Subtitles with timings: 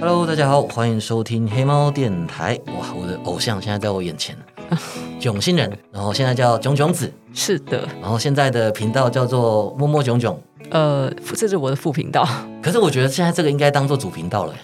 [0.00, 2.58] Hello，大家好，欢迎收听黑猫电台。
[2.68, 4.34] 哇，我的偶像现在在我眼前，
[5.20, 10.40] 囧星人，然后现在叫囧囧子，是的，然后现在的频道叫做摸摸囧囧。
[10.70, 12.26] 呃，这是我的副频道。
[12.62, 14.54] 可是我觉得现在这个应该当做主频道了，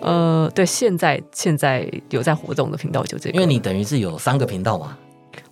[0.00, 4.96] 呃，对，现在现在有在活动的频道就这个，因为你等于是有三个频道嘛，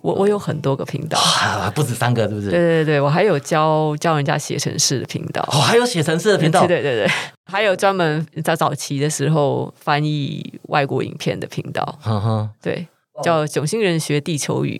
[0.07, 2.49] 我我有很多个频道，啊，不止三个，是不是？
[2.49, 7.13] 对对对，我还有教教人家写程式的频道，哦，还有写程式的频道，对对对对，
[7.51, 12.49] 还有专门在早期的时候翻译外国影片的频道，哼哼。
[12.61, 12.87] 对，
[13.21, 14.79] 叫囧星人学地球语，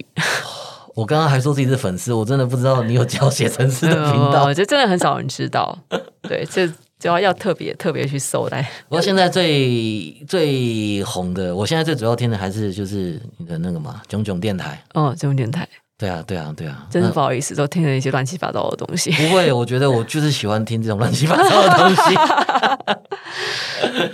[0.96, 4.54] 我刚刚还说自己是粉丝，我真的不知道你有教写程式的频道哦。
[4.54, 5.78] 这真的很少人知道，
[6.22, 6.66] 对，这
[7.00, 8.62] 就要要特别特别去搜来。
[8.90, 14.82] 不过现在最最红的，我现在最主要听的还是就是你的那个嘛，囧囧电台。
[14.94, 19.12] 哦，炯炯电台对啊，对啊，对啊，真是不好意思，都听了一些乱七八糟的东西。
[19.12, 22.16] 不会，我觉得我就是喜欢听这种乱七八糟的东西。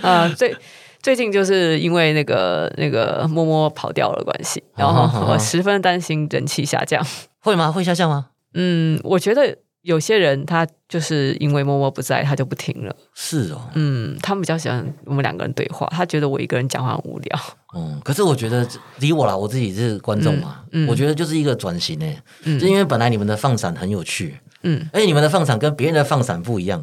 [0.00, 0.56] 啊，最
[1.02, 7.04] 最近就是因为那个那个摸摸跑掉了关系，然哦后我十分担心人气下降。
[7.40, 7.70] 会吗？
[7.70, 8.28] 会下降吗？
[8.54, 12.96] 嗯，我觉得有些人他就是因为默默不在，他就不听了。
[13.14, 17.40] 是哦，嗯，他们比较喜欢我们两个人对话，他觉得我一个人讲话很无聊。
[17.76, 18.66] 嗯，可是我觉得
[18.98, 26.82] 理我啦，我自己是观众嘛，嗯嗯我觉得就是一个转型诶，嗯就因为本来你们的放闪很有趣，嗯，而且你们的放闪跟别人的放闪不一样，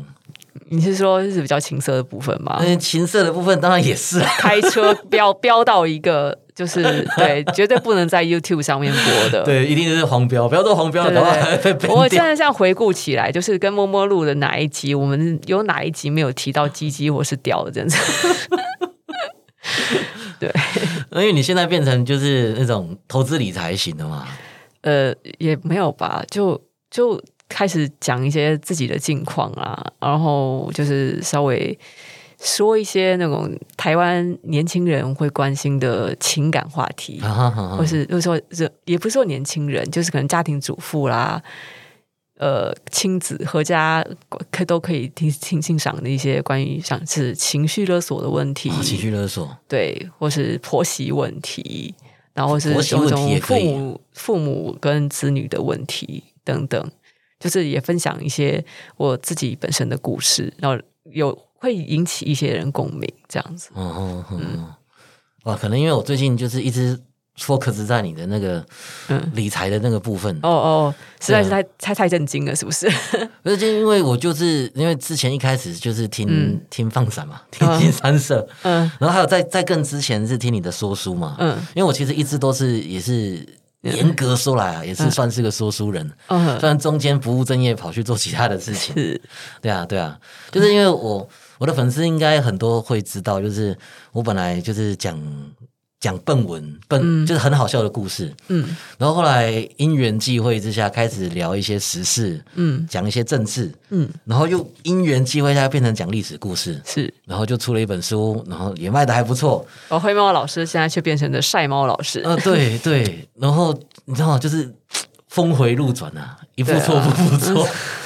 [0.69, 2.59] 你是说是比较情色的部分吗？
[2.61, 4.29] 嗯，情色的部分当然也是啊。
[4.37, 6.81] 开车飙飙到一个就是
[7.17, 9.43] 对，绝对不能在 YouTube 上面播的。
[9.43, 12.07] 对，一定是黄标，不要做黄标，对搞不好还对被，我。
[12.07, 18.47] 现在这样回顾起来，就是跟摸摸录的哪一集，我们有哪一集没有提到鸡鸡或是屌的，真的是。
[20.39, 20.51] 对，
[21.11, 24.27] 因为你现在变成就是那种投资理财型的嘛，
[24.81, 31.77] 呃，也没有吧，就就开始讲一些自己的近况啊，然后就是稍微
[32.43, 37.19] 说一些那种台湾年轻人会关心的情感话题。
[37.19, 41.41] 哈哈哈哈或是就是说，这也不是说年轻人，就是可能家庭主妇啦，
[42.39, 44.03] 呃，亲子合家
[44.49, 51.93] 可都可以听听欣赏的一些关于像是情绪勒索的问题，哦情绪勒索，对，或是婆媳问题，
[52.33, 56.91] 然后是婆媳问题也可父以母父母跟子女的问题等等，
[57.39, 58.65] 就是也分享一些
[58.97, 63.69] 我自己本身的故事，然后有会引起一些人共鸣，这样子。
[63.75, 64.65] 嗯嗯嗯嗯，
[65.43, 66.99] 哇，可能因为我最近就是一直
[67.37, 68.65] focus 在你的那个
[69.09, 69.31] 嗯。
[69.35, 72.89] 理财的那个部分，哦哦，实在是太太太震惊了，是不是？
[73.43, 76.59] 不是，就因为我就是因为之前一开始就是听、嗯。
[76.71, 77.79] 听放闪嘛，听嗯。
[77.79, 78.91] 听三色，嗯。
[78.99, 81.55] 然后还有在在更之前是听你的说书嘛，嗯。
[81.75, 83.47] 因为我其实一直都是也是
[83.81, 86.59] 严格说来啊，也是算是个说书人，嗯。
[86.59, 89.21] 虽然中间不务正业跑去做其他的事情，是。
[89.61, 90.19] 对啊，对啊，
[90.51, 91.27] 就是因为我
[91.61, 93.77] 我的粉丝应该很多会知道，就是
[94.11, 95.15] 我本来就是讲
[95.99, 98.75] 讲笨文笨，就是很好笑的故事，嗯。
[98.97, 102.83] 然后后来因缘际会之下开始聊一些时事，嗯。
[102.89, 104.09] 讲一些政治，嗯。
[104.25, 107.13] 然后又因缘际会下变成讲历史故事，是。
[107.27, 112.21] 然后就出了一本书，然后也卖的还不错，而灰猫老师现在却变成了晒猫老师。
[112.21, 113.71] 呃，对对，然后
[114.05, 114.73] 你知道就是
[115.27, 117.67] 峰回路转啊，一步错步步错。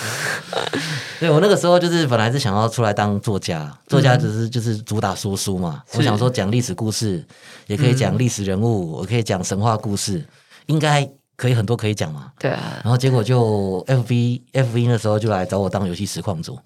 [1.19, 5.83] 对我那个时候就是本来是想要出来当作家，作家只是就是主打说书嘛。
[5.91, 5.97] 是。
[5.97, 7.25] 我想说讲历史故事，
[7.67, 10.25] 也可以讲历史人物，我可以讲神话故事，
[10.67, 12.31] 应该可以很多可以讲嘛。
[12.39, 16.57] 对啊，然后结果就 F B F B 那时候就来找我当游戏实况组，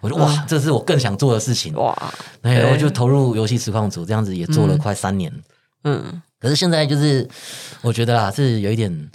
[0.00, 1.94] 我说哇，这是我更想做的事情，哇，
[2.42, 5.32] 哎，对我就投入游戏实况组，这样子也做了快三年。
[5.84, 7.28] 嗯，可是现在就是
[7.82, 9.10] 我觉得啦，是有一点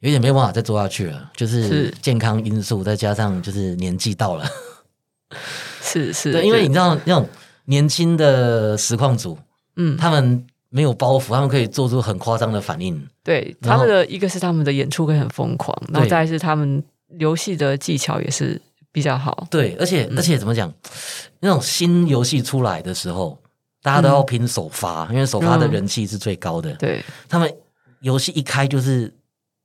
[0.00, 1.94] 有点没有办法再做下去了，就是是。
[2.00, 4.46] 健康因素，再加上就是年纪到了，
[5.82, 7.28] 是是，对，因为你知道那种
[7.64, 9.36] 年轻的实况组，
[9.76, 16.82] 嗯，他们没有包袱，他们可以做出很夸张的反应，对他们的一个是他们的演出可以很疯狂，然后对再是他们
[17.18, 18.60] 游戏的技巧也是
[18.92, 19.46] 比较好。
[19.50, 20.72] 对，而且、而且怎么讲，
[21.40, 23.36] 那种新游戏出来的时候，
[23.82, 25.72] 大家都要拼首发，因为首发的嗯。
[25.72, 27.02] 人气是最高的，对。
[27.28, 27.52] 他们
[28.00, 29.12] 游戏一开就是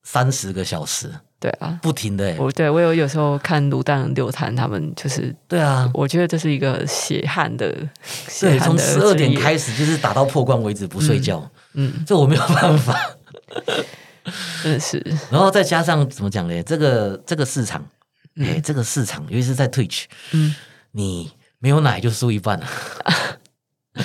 [0.04, 1.10] 三十个小时，
[1.40, 5.34] 对啊，不停的、欸，我对我有有时候看卤蛋六探他们就是。
[5.48, 7.74] 对啊，我觉得这是一个血汗的，
[8.28, 12.96] 血对，从十二点开始就是打到破关为止不睡觉，嗯，这我没有办法。
[14.64, 16.64] 真的是，然后再加上怎么讲嘞？
[16.64, 17.86] 这个这个市场，
[18.38, 20.56] 哎、这个市场，尤其是在 Twitch，嗯，
[20.92, 22.66] 你没有奶就输一半了，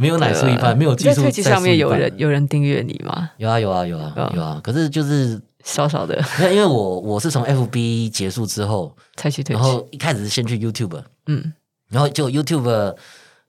[0.00, 3.30] 没有奶输一半，没有技在术推机上面有人有人订阅你吗？
[3.36, 6.18] 有啊有啊有啊嗯有啊，可是就是小小的。
[6.38, 11.52] 那 因为我我是从 FB 结束之后，才去推然后一开始是先去 YouTube，嗯。
[11.90, 12.96] 然后就 YouTube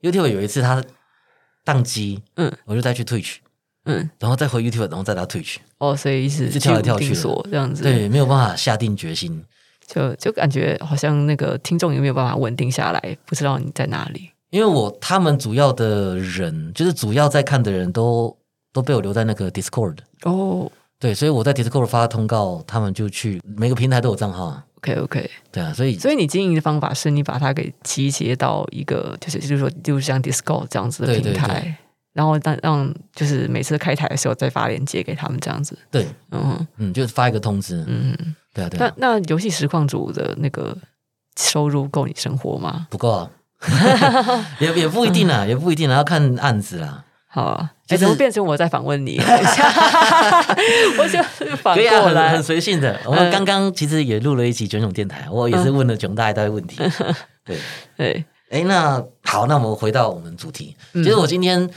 [0.02, 0.82] YouTube 有一次它
[1.64, 2.52] 宕机，嗯。
[2.66, 3.36] 我就再去 Twitch，
[3.86, 7.48] 嗯，然后再回 YouTube，然后再到 Twitch，哦，所以一直一直跳来跳去的。
[7.50, 9.42] 这样子，对，没有办法下定决心。
[9.86, 14.30] 就就感觉好像那个听众也没有办法稳定下来，不知道你在哪里。
[14.52, 18.36] 因为我他们主要的人，就是主要在看的人都
[18.70, 20.70] 都被我留在那个 Discord，哦。
[21.00, 31.74] 对，所以我在 Discord 发通告，他们就去每个平台都有账号啊，，OK OK，对啊，所以所以你经营的方法是你把它给集结到一个，就是就是说，就是像 Discord 这样子的平台，对。
[32.12, 35.76] 然后让让就是每次开台的时候再发链接给他们这样子。
[35.90, 38.14] 对，嗯嗯，就是发一个通知，嗯，
[38.52, 40.76] 对啊，对那啊，那游戏实况组的那个
[41.40, 42.86] 收入够你生活吗？
[42.90, 43.30] 不够啊，
[44.60, 47.04] 也也不一定啦，也不一定啦，要看案子啦。
[47.26, 49.18] 好啊，哎、就是怎么变成我在访问你？
[50.98, 51.22] 我就
[51.56, 53.00] 反过来很，随性的。
[53.06, 56.76] 我们刚刚其实也录了一期囧囧电台，我也是问了囧大一堆问题。
[57.44, 57.58] 对，
[57.96, 60.76] 对，哎，那好，那我们回到我们主题。
[60.92, 61.68] 其实我今天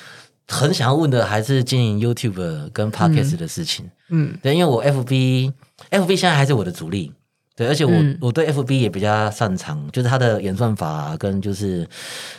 [0.48, 3.90] 很想要问的还是经营 YouTube 跟 Podcast 的事情。
[4.10, 7.14] 嗯对，因为我 FB，FB 现在还是我的主力。
[7.56, 11.88] 对，而且我、嗯我对 FB 也比较擅长，就是它的演算法、啊、跟就是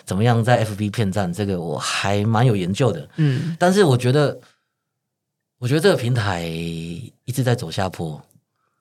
[0.05, 3.09] 怎么样在 FB 骗赞，这个我还蛮有研究的。
[3.17, 4.39] 嗯但是我觉得，
[5.59, 8.23] 我觉得这个平台一直在走下坡。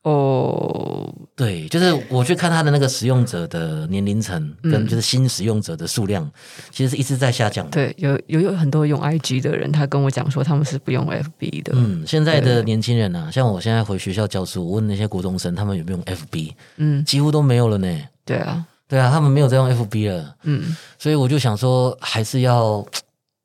[0.06, 6.31] 哦，对，就是我去看它的那个使用者的年龄层，跟嗯就是新使用者的数量，
[6.72, 7.72] 其实是一直在下降的。
[7.72, 11.74] 对，有有有很多用 IG 的人，他跟我讲说他们是不用 FB 的。
[11.75, 17.88] 嗯，现在的年轻人啊，像我现在回学校教书，我问那些国中生，他们有没有用 FB，嗯，几乎都没有了呢。
[18.24, 20.75] 对啊，对啊，他们没有在用 FB 了，嗯。
[21.00, 22.86] 所以我就想说，还是要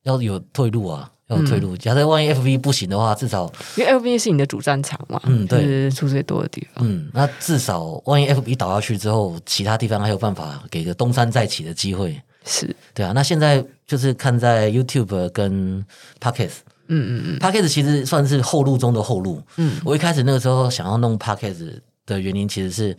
[0.03, 1.77] 要有退路啊，要有退路。
[1.77, 6.87] 假设万一 FB 不行的话，至少因为 FB 是你的主战场嘛，嗯对就是人数最多的地方。
[6.87, 12.21] 嗯，那至少万一 FB 倒下去之后，其他地方还有办法给个东山再起的机会。
[12.45, 15.85] 是，对啊，那现在就是看在 YouTube 跟
[16.21, 16.59] Podcast。
[16.93, 19.41] 嗯嗯嗯 Podcast 其实算是后路中的后路。
[19.59, 22.97] 嗯我一开始那个时候想要弄 Podcast 的原因，其实是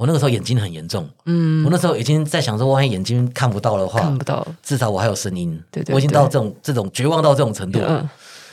[0.00, 4.46] 我那个时候眼睛很严重，嗯，我那时候已经在想说，万一眼睛看不到的话看，不到。
[4.62, 5.62] 至少我还有声音。
[5.70, 8.00] 对对我已经到这种这种绝望到这种程度了。
[8.00, 8.08] 嗯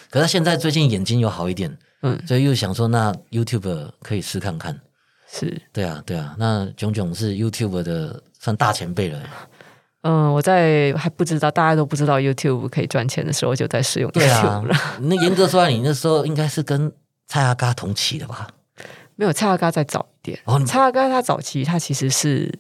[0.10, 4.78] 可是现在最近眼睛有好一点，嗯，所以又想说，那 YouTube 可以试看看。
[5.30, 9.20] 是，对啊，对啊，那炯炯是 YouTube 的算大前辈了。
[10.04, 16.92] 嗯，我在还不知道大家都不知道 YouTube 可以赚钱的时候，就在使用对啊 YouTube 了。，那严格说来，你那时候应该是跟
[17.28, 18.48] 蔡阿嘎同期的吧？
[19.18, 20.40] 没有，蔡阿嘎在早一点。
[20.46, 22.52] 哦，你蔡阿嘎他早期他其实是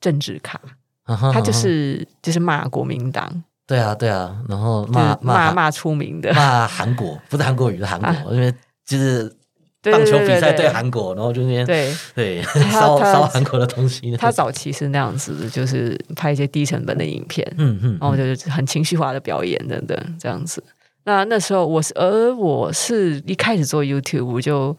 [0.00, 0.60] 政治咖，
[1.04, 6.32] 啊他就是就是骂国民党，对啊，对啊，然后骂骂骂出名的。
[6.34, 8.52] 骂韩国， 不是韩国语，是韩国，因为
[8.84, 9.32] 就是
[9.80, 14.16] 对棒球比赛对对韩国，然后就那边对，对 烧他烧韩国的东西。
[14.16, 20.62] 他早期是那样子，就是拍一些低成本的影片，嗯嗯，然后就是很情绪化的表演等等这样子。
[21.04, 24.76] 那那时候我是，而我是一开始做 YouTube 我就，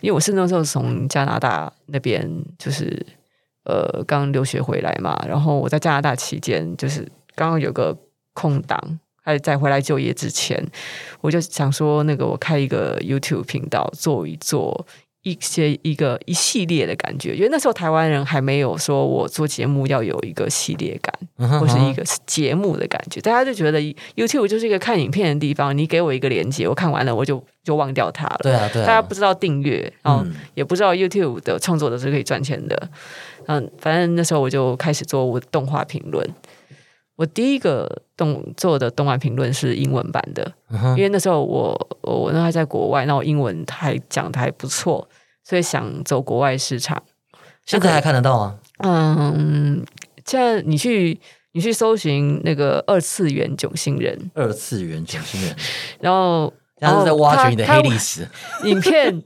[0.00, 3.04] 因为我是那时候从加拿大那边就是
[3.64, 7.00] 呃刚留学回来嘛，然后我在加拿大期间就是
[7.34, 7.96] 刚刚有个
[8.32, 10.64] 空档，还在回来就业之前，
[11.20, 14.86] 我就想说那个我开一个 YouTube 频道做一做。
[15.30, 23.80] 一些一个一系列的感觉，因为那时候台湾人还没有说我做节目要有一个系列感，嗯哼或是一个节目的感觉，大家就觉得
[24.16, 28.40] YouTube 就是一个看影片的地方，你给我一个连接，我看完了我就就忘掉它了。
[28.42, 32.88] 对啊对啊，大家不知道订阅，然后嗯也不知道 YouTube 的创作者是可以赚钱的。
[33.46, 36.26] 嗯，反正那时候我就开始做我动画评论。
[37.16, 40.52] 我第一个动做的动画评论是英文版的，
[40.96, 45.04] 因为那时候我我那还在国外，那我英文还讲的还不错，
[45.48, 47.02] 所以想走国外市场。
[47.64, 48.58] 现在还看得到吗？
[48.84, 49.82] 嗯，
[50.26, 51.18] 现在你去
[51.52, 55.56] 你去搜寻那个二次元囧星人，二次元囧星人，
[56.00, 58.28] 然后然后在挖掘你的黑历史。
[58.64, 59.22] 影片。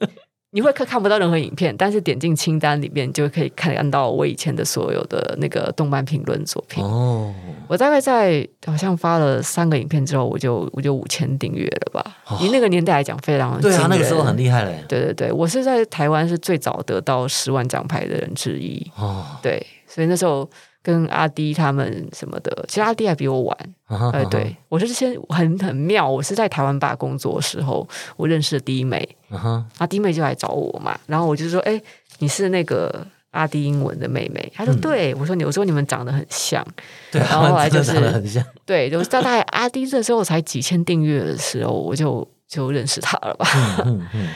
[0.54, 6.84] 你会看看不到任何影片，但是点进清单里面就可以看到我以前的所有的那个动漫评论作品。
[6.84, 7.34] 哦，
[7.66, 12.16] 我大概在好像发了三个影片之后，我就我就五千订阅了吧。
[12.26, 14.84] 哦以那个年代来讲，非常对啊，那个时候很厉害嘞。
[14.86, 18.86] 对对对，我是在台湾是最早得到十万奖牌的人之一。
[18.96, 20.46] 哦，对，所以那时候
[20.82, 23.56] 跟阿迪他们什么的，其实阿迪还比我晚。
[24.12, 27.86] 哎，对我是先很很妙，我是在台湾爸工作的时候，
[28.16, 31.80] 我认识了弟妹，啊哈，啊，弟妹就来找我嘛，然后我就说，哎，
[32.18, 34.52] 你是那个阿迪英文的妹妹？
[34.54, 36.66] 她说，嗯对，我说你，我说你们长得很像，
[37.12, 37.92] 对啊，然后后来就是。
[38.64, 43.46] 对，就是大概阿迪这时候才几千订阅的时候，我就就认识他了吧。
[43.84, 44.28] 嗯嗯嗯，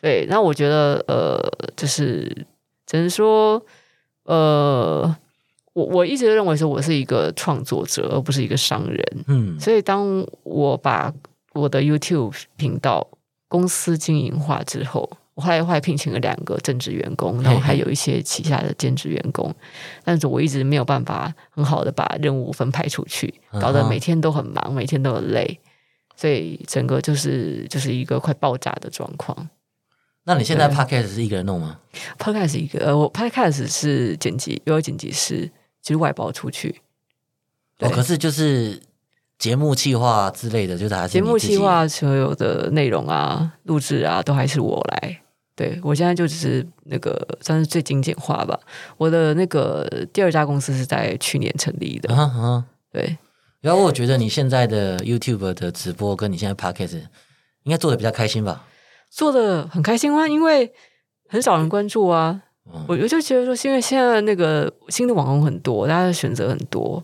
[0.00, 1.38] 对，那我觉得呃，
[1.76, 2.46] 就是
[2.86, 3.62] 只能说
[4.24, 5.14] 呃，
[5.72, 9.24] 我我一直认为说我是一个创作者，而不是一个商人。
[9.26, 11.12] 嗯所以当我把
[11.52, 13.06] 我的 YouTube 频道
[13.48, 19.54] 公司经营化之后，我后来后来聘请了两个正职员工，然后还有一些旗下的兼职员工，
[20.04, 25.58] 但是我一直没有办法很好的把任务分派出去，搞得每天都很忙，每天都很累，
[26.16, 29.48] 所以整个就是就是一个快爆炸的状况。
[30.24, 31.78] 那你现在 podcast 是一个人弄吗
[32.18, 35.50] ？Podcast 一个，呃，我 Podcast 是剪辑，有剪辑师，
[35.82, 36.80] 就是外包出去。
[37.78, 38.80] 哦，可是就是
[39.38, 45.20] 节目企划之类的，就是还是节目你自己计划所有的内容啊、录制啊，都还是我来。
[45.56, 48.58] 对我现在就只是那个算是最精简化吧。
[48.96, 52.64] 我的那个第二家公司是在去年成立的，啊啊。
[52.90, 53.18] 对，
[53.60, 57.00] 然后我觉得你现在的 YouTube 的直播跟你现在 podcast
[57.64, 58.66] 应该做的比较开心吧？
[59.10, 60.72] 做的很开心啊，因为
[61.28, 62.42] 很少人关注啊。
[62.72, 67.02] 嗯我我就觉得说，是因为现在那个新的网红很多，大家的选择很多，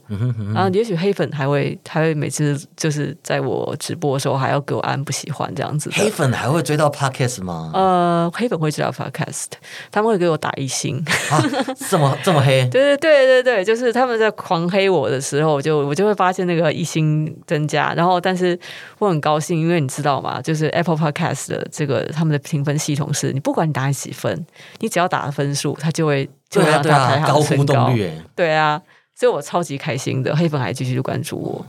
[0.54, 5.90] 然后也许黑粉还会还会每次就是在我直播的时候还要给我按不喜欢这样子。
[5.92, 7.72] 黑粉还会追到 podcast 吗？
[7.74, 9.46] 呃，黑粉会追到 podcast，
[9.90, 11.04] 他们会给我打一星。
[11.30, 11.42] 啊，
[11.90, 12.66] 这么这么黑？
[12.70, 18.56] 对对对对对，就是他们在狂黑我的时候，我就我就会发现那个一星增加，然后但是
[18.98, 20.40] 我很高兴，因为你知道吗？
[20.40, 24.46] 就是 Apple Podcast 的这个他们的评分系统是，你不管你打几分，
[24.78, 27.94] 你只要打了分数，他就会就会让它排啊，高互行升高动。
[27.94, 28.82] 率哎，对啊，
[29.14, 31.64] 所以我超级开心的，黑粉还继续关注我。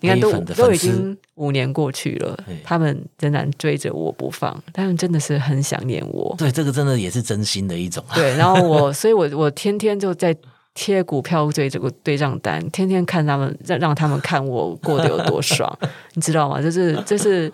[0.00, 6.32] 你看都都已经五年过去了，他们仍然追着我不放，他们真的是很想念我。
[6.38, 8.14] 对，这个真的也是真心的一种啊。
[8.14, 10.32] 对，然后我， 所以我我天天就在
[10.72, 15.76] 贴股票对这个对账单，天天看他们，让让他们看我过得有多爽，
[16.14, 16.62] 你知道吗？
[16.62, 17.52] 就是就是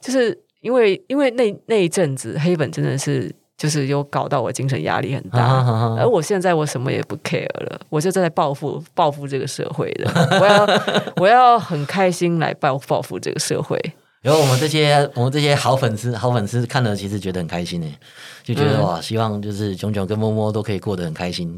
[0.00, 5.62] 就是因为因为那那一阵子黑粉真的是就是有搞到我精神压力很大。
[5.98, 10.66] 而我现在我什么也不 care 了，我就在报复报复这个社会的，我要
[11.20, 13.78] 我要很开心来报报复这个社会。
[14.22, 17.86] 然后我们这些我们这些好粉丝好粉丝看了，其实觉得很开心呢，
[18.42, 21.54] 就觉得、嗯哇，希望就是炯炯跟摸摸都可以过得很开心，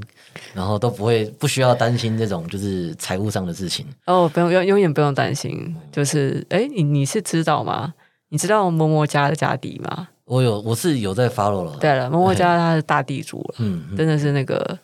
[0.54, 3.86] 然后都不会不需要担心这种就是财务上的事情。
[4.06, 7.94] 哦，不用永永远不用担心，就是哎，你你是知道吗？
[8.28, 10.08] 你知道摸摸家的家底吗？
[10.32, 13.96] 我有我是有在 follow 了，对了，默默家他是大地主了，嗯，嗯。
[13.98, 14.78] 真的是那个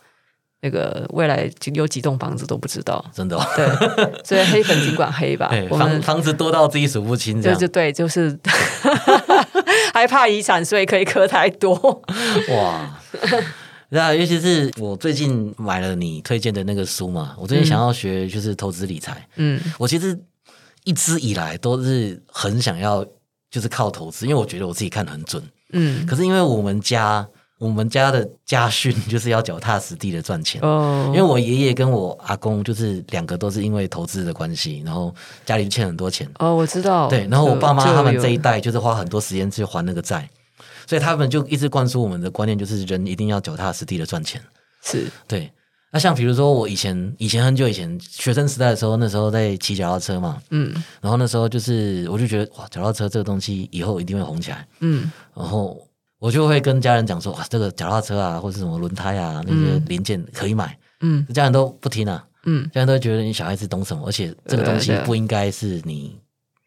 [0.61, 3.03] 那个未来有几栋房子都不知道。
[3.15, 3.67] 真的、哦，对，
[4.23, 7.59] 所以黑粉尽管黑吧 哎，我们房房子多到自己数不清，这样。
[7.59, 8.39] 就就对，就是
[9.95, 11.75] 害怕遗产税可以磕太多。
[12.53, 13.01] 哇。
[13.89, 19.59] 那尤其是我最近买了你推荐的那个书嘛，我最近想要学就是投资理财，嗯。
[19.79, 20.19] 我其实
[20.85, 23.03] 一直以来都是很想要
[23.51, 25.43] 就是靠投资，因为我觉得我自己看得很准。
[25.73, 27.27] 嗯，可是因为我们家
[27.59, 35.15] 我们家的家训 就是要脚踏实地的赚钱，哦因为我爷爷跟我阿公就是两个都是因为投资的关系，然后
[35.45, 36.31] 家里欠很多钱。
[36.39, 37.09] 哦，我知道。
[37.09, 40.29] 对，然后我爸妈他们这一代就是花很多时间去还那个债，
[40.87, 44.41] 所以他们就一直灌输我们的观念，就是人一定要脚踏实地的赚钱。
[44.81, 45.51] 是对，
[45.91, 50.71] 那像比如说我以前以前很久以前学生时代的时候，那时候在骑脚踏车嘛，嗯。
[51.01, 55.11] 然后那时候就是我就觉得哇，脚踏车这个东西以后一定会红起来，嗯。
[55.35, 55.81] 然后
[56.19, 61.27] 我就会跟家人讲说哇，这个脚踏车啊，或是什么轮胎啊那些零件可以买，嗯。
[61.29, 66.19] 家人都不听啊，嗯，家人都觉得你小孩子懂什么，而且这个东西不应该是你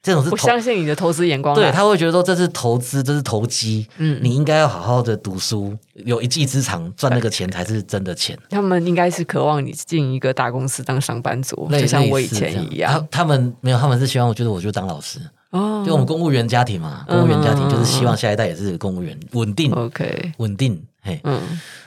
[0.01, 0.37] 这种是不。
[0.37, 1.53] 相信你的投资眼光。
[1.55, 8.37] 对，他会觉得说这是投资，这是投机，嗯你应该要好好的读书，有一技之长，赚那个钱才是真的钱。
[8.49, 12.91] 他们应该是渴望你进一个大公司当上班族，类就像我以前一样。
[13.11, 15.19] 他他们没有，他们是希望我觉得我就当老师，
[15.51, 21.39] 哦就我们公务员家庭嘛，公务员家庭就是希望下一代也是公务员，稳定，OK，稳定，嘿，嗯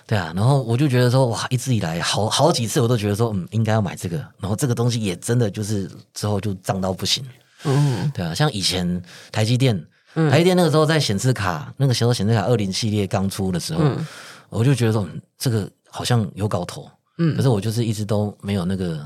[0.07, 0.33] 对啊。
[0.37, 7.25] 然后我就觉得说，哇，一直以来好好几次我都觉得说，嗯，应该要买这个，然后这个东西也真的就是之后就涨到不行，
[7.65, 8.35] 嗯对啊。
[8.35, 9.03] 像以前
[9.33, 14.07] 台积电，嗯台积电那个时候在显示卡那个时候显示卡二零系列刚出的时候，嗯
[14.51, 19.05] 我就觉得说，嗯这个好像有搞头，嗯可嗯，是我就是一直都没有那个。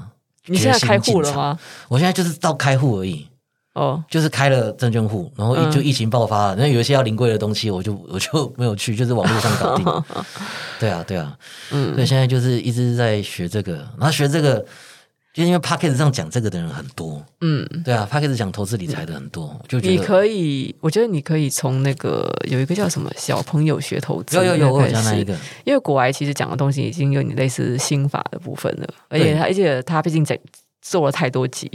[0.51, 1.35] 你现在开户了？
[1.35, 1.59] 吗？
[1.89, 3.29] 我现在就是到开户而已，
[3.75, 10.05] 哦，就是开了证券户，然后就疫情爆发了，那有一些要临柜的东西，我就 我就没有去，就是网络上搞定。
[10.81, 11.37] 对啊，对啊，
[11.71, 14.65] 嗯所以现在就是一直在学这个，然后学这个，
[15.35, 30.39] 就因为 p a c k e 上讲这个的人很多，嗯，对啊 p a c k e 讲投资理财的很多，就觉得你可以，我觉得你可以从那个有一个叫什么小朋友学投资，有有有，我讲那一个，因为国外其实讲的东西已经有你类似心法的部分了，而且他而且他毕竟在
[30.83, 31.71] 做了太多集，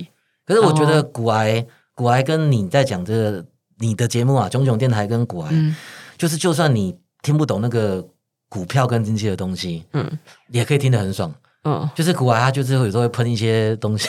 [0.46, 3.46] 可是我觉得哦古癌古癌跟你在讲这个
[3.78, 5.76] 你的节目啊，炯炯电台跟古癌，嗯。
[6.18, 8.06] 就是就算你听不懂那个
[8.48, 10.20] 股票跟经济的东西，嗯。
[10.50, 11.34] 也可以听得很爽。
[11.64, 14.08] 嗯，就是古玩，他就是有时候会喷一些东西，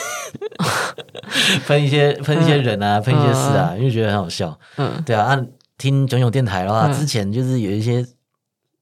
[1.67, 4.57] 喷一些喷一些人啊，喷一些事啊，因为觉得很好笑。
[4.77, 5.47] 嗯，对啊，按
[5.77, 8.05] 听囧囧电台的话，嗯之前就是有一些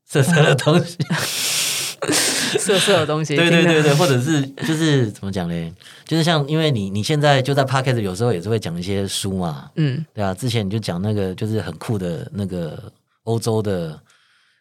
[0.06, 0.98] 色色的东西，
[2.60, 5.72] 色色的东西， 对对对对，或者是就是怎么讲嘞？
[6.06, 12.78] 就是像因为你你现在就在 podcast 有时候也是会讲一些书嘛，嗯，对啊，之前你就讲那个就是很酷的那个
[13.24, 13.98] 欧洲的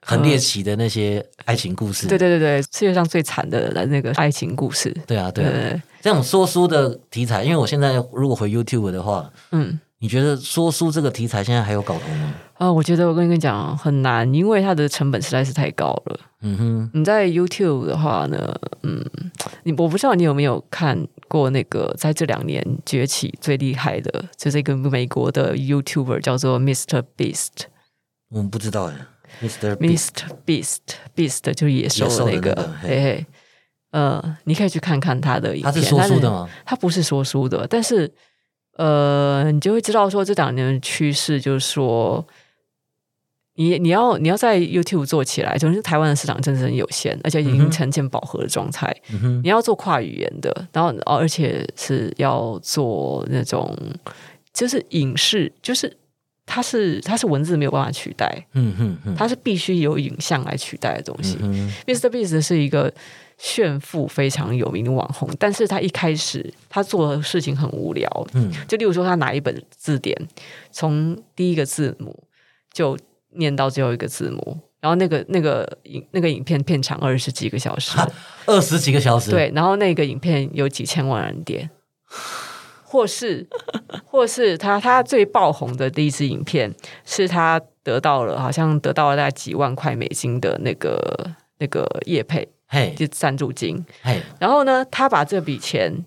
[0.04, 9.80] 很猎奇的那些爱情故事，对对对对，世界上最惨的那个爱情故事，对啊对啊，对对，这种说书的题材，因为我现在如果回 YouTube 的话，嗯。
[10.02, 12.35] 你觉得说书这个题材现在还有搞头吗？
[12.54, 16.21] 啊，我觉得我跟你讲很难，因为它的成本实在是太高了。
[16.40, 19.00] 嗯哼，你在 YouTube 的话呢，嗯，
[19.62, 27.04] 你我不知道你有没有看过那个在这两年崛起最厉害的，就是一个美国的 YouTuber 叫做 Mr.
[27.16, 27.66] Beast。
[28.30, 28.97] 我们不知道哎
[29.40, 29.76] ，Mr.
[29.76, 30.26] Beast Mr.
[30.44, 30.78] Beast
[31.14, 33.26] Beast 就是野兽那个，那个嘿嘿嘿，
[33.92, 35.72] 呃，你可以去看看他的影片。
[35.72, 36.48] 他是说书的吗？
[36.64, 38.12] 他不是说书的，但是
[38.76, 42.26] 呃，你就会知道说这两年的趋势就是说，
[43.56, 48.94] 你你要你要在 YouTube 做起来，就是台湾的市场真的是很有限，而且已经呈现饱和的状态。
[49.12, 53.76] 嗯，你要做跨语言的，然后哦，而且是要做那种
[54.54, 55.94] 就是影视，就是
[56.44, 61.38] 它是它是文字没有办法取代，嗯哼哼，它是必须由影像来取代的东西。
[61.40, 62.11] 嗯 Mr.
[62.11, 62.92] Beast 是一个
[63.38, 70.16] 炫富非常有名的网红，但是他一开始他做的事情很无聊，嗯就例如说他拿一本字典，
[70.70, 72.25] 从第一个字母
[72.72, 72.96] 就
[73.30, 77.96] 念到最后一个字母，然后那个那个影那个影片片长二十几个小时，
[78.46, 81.70] 二十几个小时，，对，然后那个影片有几千万人点。
[82.92, 83.49] 或是，
[84.04, 86.70] 或是他他最爆红的第一支影片，
[87.06, 93.82] 是他得到了好像得到了大概几万块美金的那个那个业配，嘿就赞助金。
[94.02, 96.04] 嘿，然后呢，他把这笔钱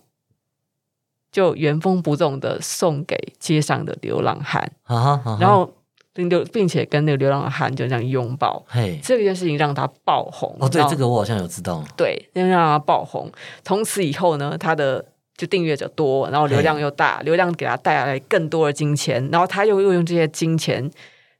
[1.32, 5.68] 就原封不动的送给街上的流浪汉，哈哈哈哈，然后
[6.12, 8.64] 并流并且跟那个流浪汉就这样拥抱。
[8.68, 13.28] 嘿，这件事情让他爆红哦，对这个我好像有知道，对，让他爆红。
[13.64, 15.04] 从此以后呢，他的
[15.36, 20.90] 就订阅者多，然后流量又大，流量给他带来更多的金钱，然后他又又用这些金钱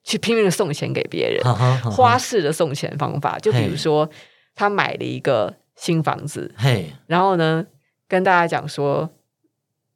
[0.05, 1.43] 去拼命的送钱给别人，
[1.91, 4.09] 花式的送钱方法，就比如说
[4.55, 7.67] 他买了一个新房子，嘿，然后呢，
[8.07, 9.09] 跟大家讲说，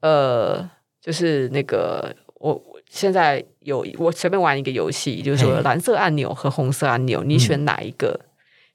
[0.00, 0.68] 呃，
[1.00, 8.18] 就是那个我我现在有我随便玩一个游戏，就是说蓝色按钮和红色按钮，你选哪一个？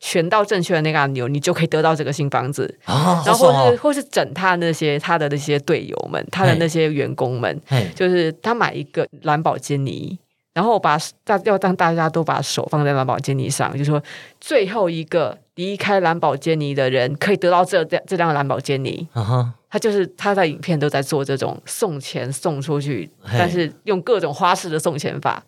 [0.05, 2.77] 选到正确的那个按钮，你就可以得到这个新房子。
[2.85, 7.59] 然后或是、哦，或是整他那些他的那些队友们，他的那些员工们，
[7.95, 10.19] 就是他买一个兰博基尼，
[10.53, 13.99] 然后把大要让大家都把手放在兰博基尼上，就说
[14.39, 19.07] 最后一个离开兰博基尼的人可以得到这这这辆兰博基尼。
[19.13, 25.43] 啊，他就是他在影片都在做这种送钱送出去，但是用各种花式的送钱法，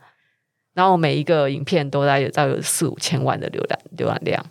[0.78, 4.46] 然后每一个影片都在有大概有四五千万的浏览浏览量，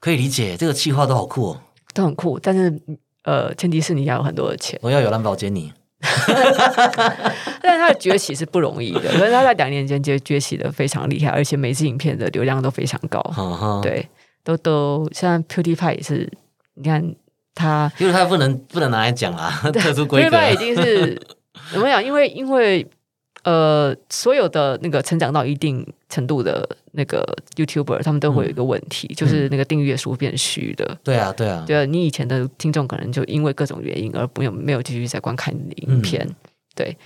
[0.00, 1.60] 可以理解，这个计划都好酷哦，
[1.92, 2.38] 都很酷。
[2.38, 2.80] 但是
[3.24, 4.78] 呃，前提是你要有很多的钱。
[4.80, 5.70] 我要有蓝宝坚尼，
[7.60, 13.20] 但是他的崛起是不容易的，可是他在两年间就崛起的非常厉害，而且每支影片的流量都非常高。
[13.82, 14.08] 对，
[14.42, 16.32] 都都像 PewDiePie 也是，
[16.76, 17.14] 你看
[17.54, 21.20] 他因为他不能不能拿来讲啦， 特殊规格，PewDiePie 已经是
[21.70, 22.02] 怎么讲？
[22.02, 22.86] 因为因为
[23.44, 27.24] 呃，所有的那个成长到一定程度的那个
[27.56, 30.98] YouTuber，他们都会有一个问题，就是那个订阅数变虚的。
[31.04, 36.26] 对啊对啊，对啊，你以前的听众可能就因为各种原因而没有没有继续在观看你的影片，
[36.74, 36.96] 对。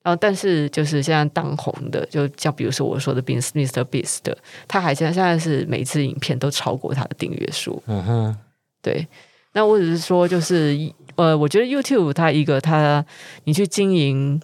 [0.00, 4.32] 然后，但是就是现在当红的，就像比如说我说的 Beast Mr Beast，
[4.68, 8.36] 他还现在现在是每次影片都超过他的订阅数，嗯哼，
[8.80, 9.06] 对。
[9.52, 10.78] 那我只是说，就是
[11.16, 13.04] 呃，我觉得 YouTube 它一个它
[13.44, 14.40] 你去经营，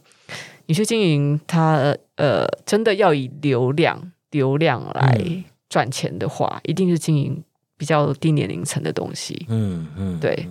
[0.66, 5.44] 你去经营它呃，真的要以流量流量来嗯。
[5.70, 7.42] 赚钱的话，一定是经营
[7.76, 9.44] 比较低年龄层的东西。
[9.48, 10.48] 嗯嗯，对。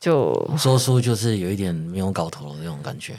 [0.00, 3.14] 就说书就是有一点没有搞头的那种感觉，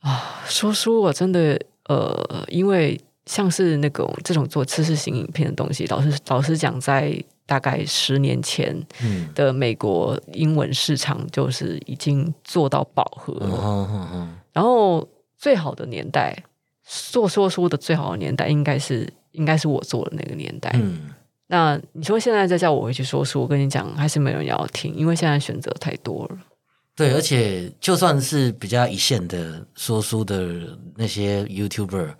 [0.00, 14.28] 啊，说书我真的呃，因为像是那种这种做知识型影片的东西，老师老师讲，在大概十年前嗯，的美国英文市场就是已经做到饱和嗯了。
[14.52, 15.06] 然后
[15.44, 16.34] 最好的年代，
[16.86, 20.70] 做说书的最好的年代，应该是应该是我做的那个年代。
[20.72, 21.10] 嗯，
[21.48, 26.38] 那你说现在再叫我回去说书，我跟你讲，还是没有人要听，因为现在选择太多了。
[26.96, 32.14] 对，而且就算是比较一线的说书的那些 YouTuber，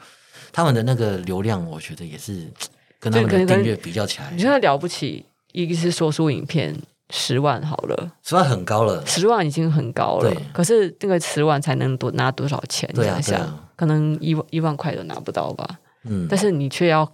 [0.53, 2.53] 他们的那个流量，我觉得也是
[3.01, 6.77] 跟他们的订阅比较起来你，现在了不起，一个是说书影片，
[7.11, 12.89] 十万好了，十万很高了，十万已经很高了，可是那个十万才能多拿多少钱？
[12.95, 15.79] 对啊想想对啊可能一万一万块都拿不到吧。
[16.05, 17.11] 嗯，但是你却要，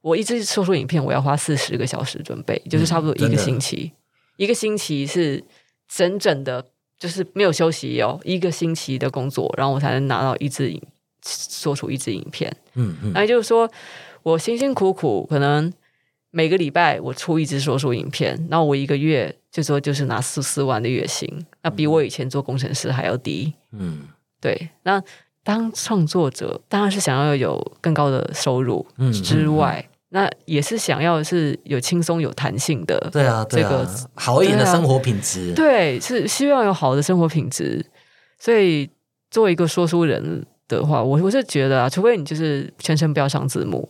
[0.00, 3.92] 我一支说出影片，我要花四十个小时准备，就是差不多一个星期，
[4.36, 5.42] 一个星期是
[5.88, 6.64] 整整的，
[6.98, 10.82] 就是没有休息哦，一个星期的工作，然后我才能拿到一支影，
[11.22, 12.54] 做出一支影片。
[12.74, 13.70] 嗯嗯那也就是说，
[14.22, 15.72] 我辛辛苦苦，可能
[16.32, 21.28] 每个礼拜我出一支说书影片，然后我一个月就说就是拿四四万的月薪，
[21.62, 23.52] 那比我以前做工程师还要低。
[23.72, 24.00] 嗯
[24.40, 25.00] 对，那
[25.44, 32.98] 当创作者当然是想要有更高的收入嗯之外，那也是想要是有轻松有弹性的。
[33.12, 37.84] 对啊，对这个啊，好一点的生活品质，对，是希望有好的生活品质。
[38.38, 38.88] 所以
[39.30, 43.88] 作为一个说书人的话，我我是觉得啊，除非你就是全程不要上字幕，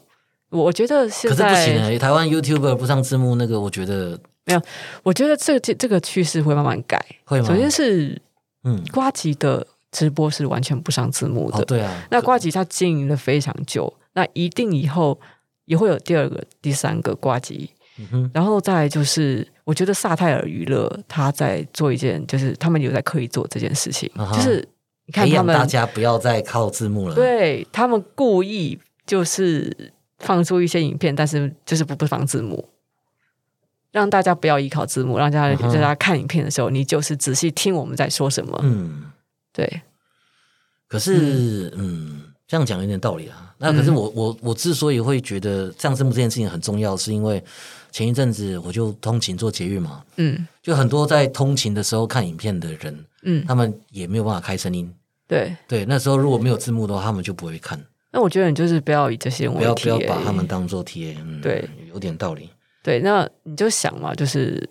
[0.53, 4.63] 我觉得现可是不在行啊，台湾 YouTuber 不上字幕，那个我觉得没有
[5.03, 7.05] 我觉得这这这个趋势会慢慢改。
[7.25, 7.49] 会吗？
[7.49, 8.21] 首先是
[8.65, 15.19] 嗯，瓜吉的直播是完全不上字幕的，哦，对啊，那瓜吉他经营了非常久，那一定以后
[15.65, 17.71] 也会有第二个、第三个瓜吉。
[17.99, 24.67] 嗯哼，然后再就是，我觉得萨泰尔娱乐他在做一件，就是他们有在刻意做这件事情，啊就是
[25.05, 32.67] 你看他们大家不要再靠字幕了，，对他们故意就是放出一些影片，但是就是不不放字幕。
[33.91, 38.59] 让大家不要依靠字幕，让大家嗯大家看影片的时候，你就是仔细听我们在说什么。
[38.63, 39.05] 嗯。
[39.53, 39.83] 对，
[40.89, 43.55] 可是，嗯，这样讲有点道理啊。
[43.59, 47.45] 那可是我、我我之所以会觉得上字幕这件事情很重要，是因为
[47.91, 54.91] 前一阵子我就通勤做捷运嘛，嗯就很多在通勤的时候看影片的人，嗯，他们也没有办法开声音。
[55.29, 55.55] 对。
[55.69, 57.79] 对，那时候如果没有字幕的话，他们就不会看。
[58.13, 62.51] 那我觉得你就是不要以这些为不要不要把他们当做 TA，嗯，对，有点道理。
[62.83, 64.69] 对，那你就想嘛，就是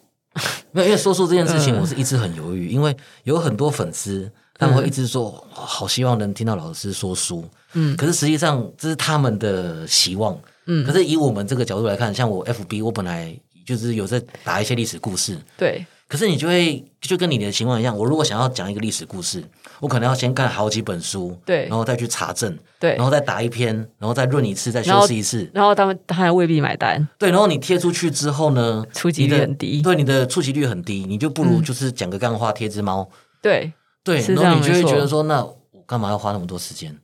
[0.72, 1.82] 没有，因为说书这件事情，嗯。
[1.82, 7.98] 我是一直很犹豫，因为有很多粉丝他们会一直说，哦好希望能听到老师说书，嗯。
[7.98, 10.86] 可是实际上这是他们的希望，嗯。
[10.86, 15.84] 可是以我们这个角度来看，像我 FB，我本来就是有在打一些历史故事，对。
[16.08, 19.42] 可是你就会就跟你的情况一样，我如果想要讲一个历史故事，
[19.82, 21.68] 我可能要先看好几本书，对。
[21.68, 22.92] 然后再去查证，对。
[22.96, 29.82] 然，后再打一篇，然后再润一次，再修饰一次，然后他们他还未必买单，对，然后你贴出去之后呢，触及率很低。
[29.82, 31.64] 对，你的触及率很低，你就不如嗯。
[31.64, 33.10] 就是讲个干话，贴只猫，
[33.42, 36.96] 对对，然后你就会觉得说，那我干嘛要花那么多时间，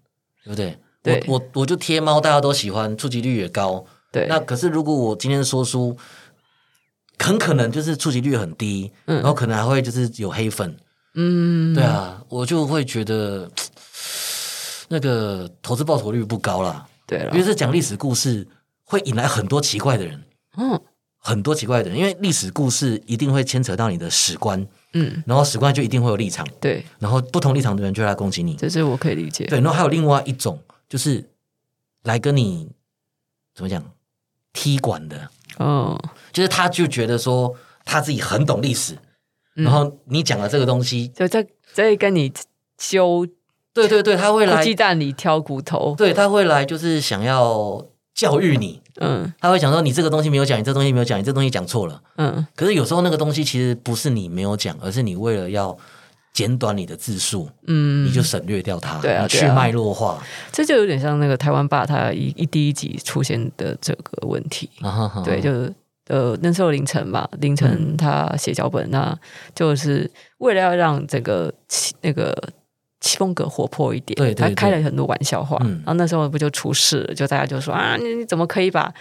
[0.46, 0.78] 对不对？
[1.04, 1.24] 对。
[1.28, 3.84] 我我我就贴猫，大家都喜欢，触及率也高。
[4.12, 5.98] 对，那可是如果我今天说书，
[7.20, 10.76] 很可能就是触及率很低，然后可能还会就是有黑粉，
[11.18, 13.52] 嗯，对啊，我就会觉得
[14.88, 16.88] 那个投资报酬率不高啦。
[17.06, 18.48] 对了因为，是讲历史故事，
[18.84, 20.24] 会引来很多奇怪的人。
[20.58, 20.80] 嗯。
[21.20, 28.54] 很多奇怪的人，因为历史故事一定会牵扯到你的史观，嗯，然后史观就一定会有立场，对，然后不同立场的人就会来攻击你。
[28.54, 31.30] 这是我可以理解，对，然后还有另外一种就是
[32.04, 32.70] 来跟你
[33.54, 33.84] 怎么讲
[34.54, 36.02] 踢馆的，哦，
[36.32, 37.54] 就是他就觉得说
[37.84, 39.00] 他自己很懂历史，嗯
[39.64, 42.32] 然后你讲的这个东西，就在在跟你
[42.78, 43.28] 揪
[43.74, 49.32] 对对对，他会来，鸡蛋里挑骨头，对他会来就是想要教育你，嗯。
[49.40, 52.02] 他会想说你这个东西没有讲，你这个东西没有讲，你这个东西讲错了。
[52.16, 55.78] 嗯，可是有时候那个东西其实不是你没有讲，而是你为了要
[56.34, 60.24] 简短你的字数，嗯，你就省略掉它，对啊去脉络化。
[60.52, 65.22] 这就有点像那个台湾爸他一一第一集出现的这个问题，啊哈哈。
[65.24, 65.74] 对，就是
[66.08, 69.18] 呃那时候凌晨吧，凌晨他写脚本，那
[69.54, 72.36] 就是为了要让整个气那个
[73.00, 78.94] 气风格活泼一点，对对他开了很多玩笑话，嗯然后那时候不就出事了，就大家就说啊，你你怎么可以把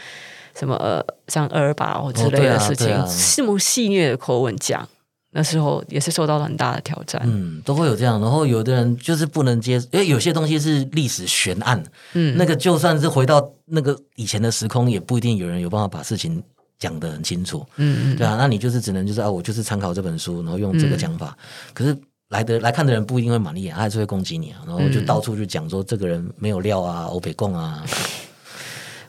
[0.55, 2.89] 什么呃像二二八或之类的事情
[3.37, 4.89] 这么戏谑的口吻讲？
[5.33, 8.19] 那时候也是受到了很大的挑战，嗯，都会有这样。
[8.23, 11.83] 然后有的人就是不能接，因为有些东西是历史悬案，
[12.15, 16.43] 嗯，那个就算是回到那个以前的时空，也不一定有人有办法把事情
[16.79, 17.67] 讲得很清楚。
[17.77, 21.37] 嗯嗯对啊，那你就是只能就是啊，我就是参考这本书，然后用这个讲法。
[21.73, 21.97] 可是
[22.31, 27.85] 来的来看的人不一定会满意啊，他还是会攻击你啊，然后就嗯到处去讲说这个人没有料啊，欧北贡啊，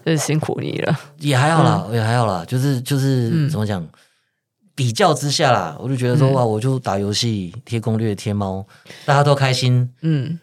[0.05, 3.85] 真是辛苦你了，也还好啦，也还好啦，就是就是、嗯怎么讲？
[4.75, 8.63] 比较之下啦，我就觉得说、嗯哇，我就打游戏、贴攻略、贴猫，
[9.05, 10.39] 大家都开心，嗯。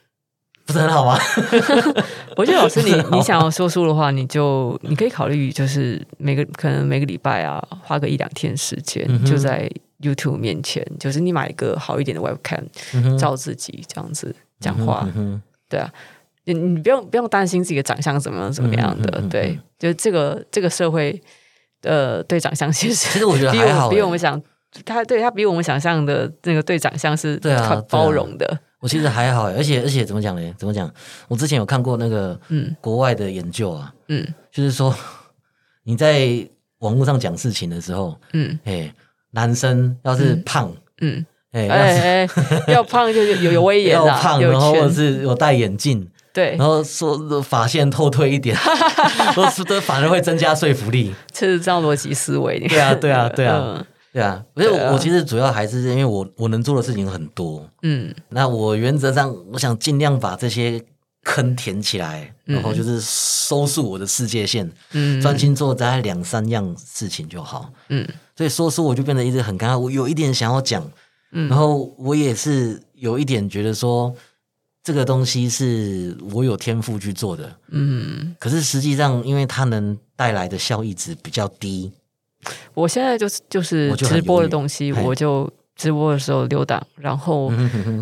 [0.66, 1.18] 不是很好吗？
[2.37, 15.07] 我觉得老师你， 你想要说书的话，你就你可以考虑，就是每个可能每个礼拜啊，花个一两天时间，嗯就在 YouTube 面前，就是你买一个好一点的 Webcam，、嗯照自己这样子讲话，
[15.68, 15.90] 对啊，
[16.44, 21.20] 你你不用不用担心自己的长相怎么样怎么样的，对，就是这个这个社会
[21.83, 24.40] 呃对长相其实其实我觉得比还好比我们想
[24.85, 28.59] 他对他比我们想象的那个对长相是对啊很包容的。
[28.85, 30.55] 我其实还好，而且而且怎么讲呢？
[30.59, 30.92] 怎么讲？
[31.27, 32.77] 我之前有看过那个嗯。
[32.83, 34.23] 国外的研究啊，嗯。
[34.53, 34.94] 就是说
[35.85, 36.47] 你在
[36.81, 38.59] 网络上讲事情的时候，嗯。
[38.64, 38.92] 哎，
[39.31, 40.70] 男生要是胖，
[41.01, 42.27] 嗯，哎，要是哎
[42.66, 46.51] 哎，要胖就有有威严啊， 要胖，然后或者是有戴眼镜，对。
[46.59, 48.55] 然，后说发线后退一点，
[49.33, 51.14] 说是都反而会增加说服力。
[51.33, 52.61] 是这样逻辑思维。
[52.68, 54.42] 对啊，对啊，对啊，嗯对啊。
[54.55, 58.14] 所以对啊我其实主要还是因为我我能做的事情很多，嗯。
[58.29, 60.81] 那我原则上我想尽量把这些
[61.24, 65.20] 坑填起来，然后就是收束我的世界线，嗯。
[65.20, 67.70] 专心做大概两三样事情就好。
[67.88, 68.09] 嗯。
[68.37, 70.88] 所以说说我就变得一直很尴尬，我有一点想要讲，
[71.33, 71.48] 嗯。
[71.48, 74.14] 然后我也是有一点觉得说
[74.83, 81.90] 这个东西是我有天赋去做的，嗯，可是实际上因为它能带来的效益值比较低，
[82.75, 87.53] 我现在就是就是直播的东西，嘿我就直播的时候留档，然后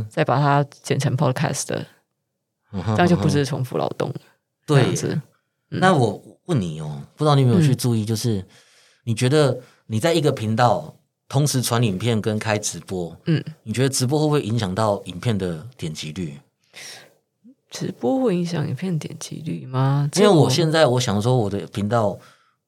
[0.09, 4.13] 再把它剪成 podcast 这样就不是重复劳动。
[4.67, 5.19] 这对。
[5.69, 8.45] 那我问你哦，不知道你有没有去注意，就是、
[9.05, 10.95] 你觉得你在一个频道
[11.29, 16.39] 同时传影片跟开直播，嗯，你觉得直播会不会影响到影片的点击率？
[17.71, 20.07] 直播会影响影片点击率吗？
[20.17, 22.19] 因为我现在我想说，我的频道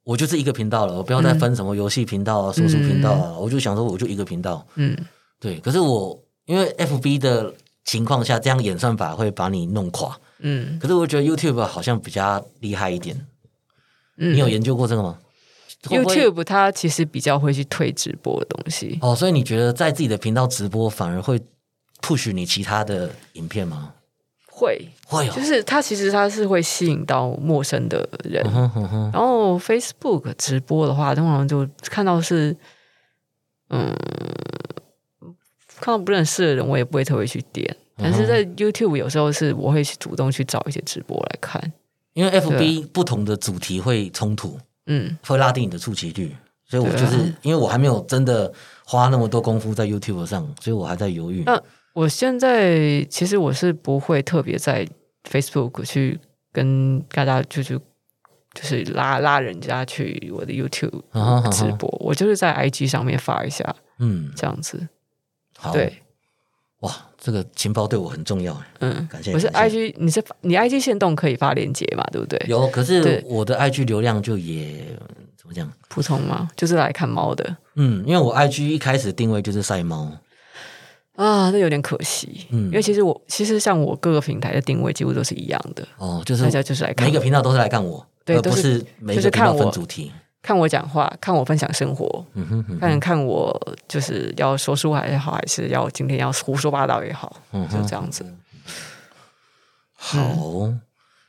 [0.05, 4.65] 我就是一个频道了，我不要再分什么游戏频道啊、说书频道啊，我就想说我就一个频道。
[4.77, 4.97] 嗯
[5.41, 7.53] 对，可是我因为 FB 的
[7.85, 10.19] 情况下，这样演算法会把你弄垮。
[10.39, 13.27] 嗯可是我觉得 YouTube 好像比较厉害一点。
[14.17, 15.19] 嗯你有研究过这个吗
[15.85, 18.99] ，YouTube 它其实比较会去推直播的东西。
[19.03, 21.41] 哦，所以你觉得在自己的频道直播反而会
[22.01, 23.95] push 你其他的影片吗？
[24.57, 28.41] 会，会哦就，是它其实它是会吸引到陌生的人。
[29.13, 32.57] 然后 Facebook 直播的话，通常就看到是，
[33.71, 33.93] 嗯，
[35.81, 37.77] 看到不认识的人，我也不会特别去点。
[37.97, 41.73] 但是在 YouTube 有时候是我会去主动去找一些直播来看。
[42.13, 46.33] 因为 FB 不同的主题会冲突，嗯会拉低你的触及率，
[46.65, 48.53] 所以我就是、因为我还没有真的
[48.85, 51.43] 花那么多功夫在 YouTube 上，所以我还在犹豫。
[51.45, 51.61] 那
[51.95, 54.87] 我现在其实我是不会特别在
[55.31, 56.21] Facebook 去
[56.53, 57.81] 跟大家就是
[58.53, 61.01] 就是拉拉人家去我的 YouTube
[61.51, 64.87] 直播，我就是在 IG 上面发一下嗯，这样子。
[65.57, 66.03] 好，对，
[66.81, 68.61] 哇，这个情报对我很重要。
[68.81, 72.05] 嗯，感谢我是 IG，你是你 IG 线动可以发链接嘛？
[72.13, 72.45] 对不对？
[72.49, 74.85] 有，可是我的 IG 流量就也
[75.37, 75.73] 怎么讲？
[75.89, 76.51] 普通吗？
[76.57, 80.13] 就是来看猫的嗯，因为我 IG 一开始定位就是晒猫，
[81.17, 82.47] 啊，那有点可惜。
[82.51, 90.13] 嗯因为其实我其实像我各个平台的定位几乎都是一样的，哦，就是大家就是来看每一个频道都是来看我，对都是就是看我分主题。
[90.43, 98.27] 看我讲话，看我分享生活，嗯哼哼，看看我就是要说书还好，还是要今天要胡说八道也好，嗯哼就这样子。
[99.95, 100.71] 好，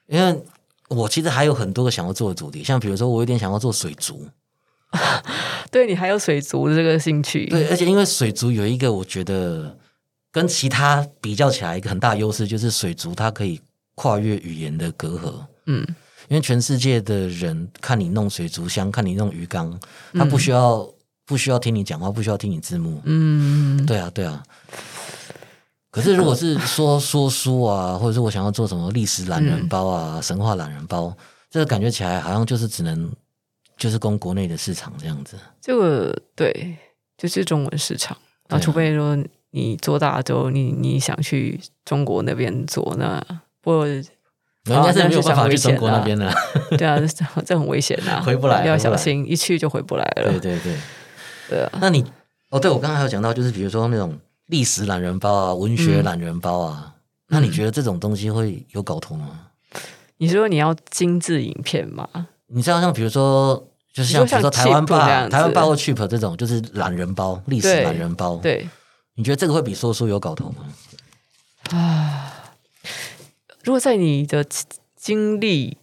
[0.07, 0.43] 因为
[0.89, 4.27] 我其实还有很多个想要做的主题，像比如说我有点想要做水族，
[5.75, 9.77] 对你还有水族这个兴趣，对，而且因为水族有一个我觉得
[10.31, 13.59] 跟其他比较起来一个很大优势，就是水族它可以
[13.93, 15.33] 跨越语言的隔阂。
[15.65, 15.85] 嗯
[16.29, 19.77] 因为全世界的人看你弄水族箱，看你弄鱼缸，
[20.13, 20.89] 他不需要、
[21.25, 23.01] 不需要听你讲话，不需要听你字幕。
[23.03, 24.41] 嗯对啊，对啊。
[25.91, 31.13] 可是如果是说说书啊，或者是我想要做什么历史懒人包啊、神话懒人包，
[31.51, 33.11] 这个感觉起来好像就是只能
[33.77, 35.37] 就是供国内的市场这样子。
[35.61, 36.77] 这个对，
[37.17, 38.17] 就是中文市场。
[38.47, 39.17] 对啊啊，除非说
[39.51, 43.23] 你做大之后，你你想去中国那边做，那
[43.61, 44.03] 不我应
[44.83, 46.31] 该是没有办法去中国那边的。
[46.77, 50.31] 对啊，这这很危险呐、 回不来要小心，一去就回不来了。
[50.31, 50.77] 对对对。
[51.47, 52.03] 对啊，那你
[52.49, 56.95] 哦，对我刚刚还有讲到，就是比如说那种历史懒人包啊、文学懒人包啊，
[57.27, 59.47] 那你觉得这种东西会有搞头吗？
[60.17, 62.07] 你说你要精致影片嘛？
[62.47, 68.67] 你知道像比如说，就是像比如说台湾霸、台湾霸或 Cheap 这种，就是懒人包、历史懒人包。，对
[69.15, 70.65] 你觉得这个会比说书有搞头吗？
[71.71, 72.53] 啊，
[73.63, 74.45] 如果在你的
[74.95, 75.77] 经历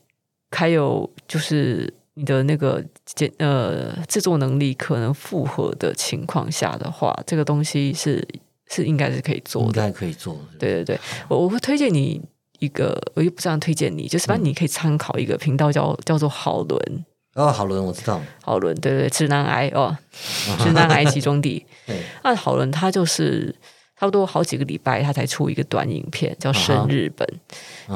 [0.50, 8.26] 还有就是你的那个剪呃制作能力可能复合的情况下的话，这个东西是
[8.68, 9.66] 是应该是可以做的。
[9.68, 10.38] 应该可以做。
[10.58, 12.22] 对对对，我我会推荐你
[12.62, 17.04] 一个，我又不是这样推荐你，就是反正你可以参考一个频道叫叫做好伦。
[17.34, 18.20] 哦，好伦，我知道。
[18.40, 19.96] 好伦，对对，直男癌哦，
[20.62, 21.66] 直男癌集中地。
[21.86, 23.52] 对，那好伦他就是
[23.98, 27.26] 差不多好几个礼拜，他才出一个短影片，叫《生日本》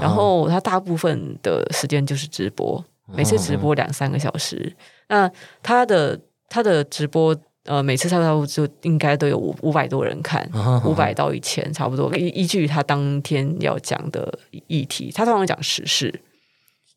[0.00, 4.74] 然后他大部分的时间就是直播，每次直播两三个小时。
[5.08, 5.30] 那
[5.62, 10.48] 他的他的直播呃，每次差不多就应该都有五五百多人看
[10.84, 12.14] 五百到一千差不多。
[12.16, 16.20] 依依据他当天要讲的议题，他通常讲时事，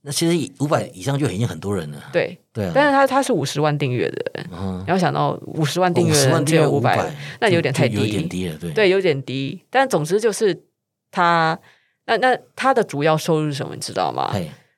[0.01, 2.39] 那其实五百以上就已经很多人了，对。
[2.53, 9.61] 对啊，但是他他是五十万订阅的人，嗯，你要想到五十万订阅只有五五百，那有点太低有点低了，对，对，有点低。
[9.69, 10.63] 但总之就是
[11.09, 11.57] 他，
[12.05, 13.75] 那那他的主要收入是什么？
[13.75, 14.33] 你知道吗？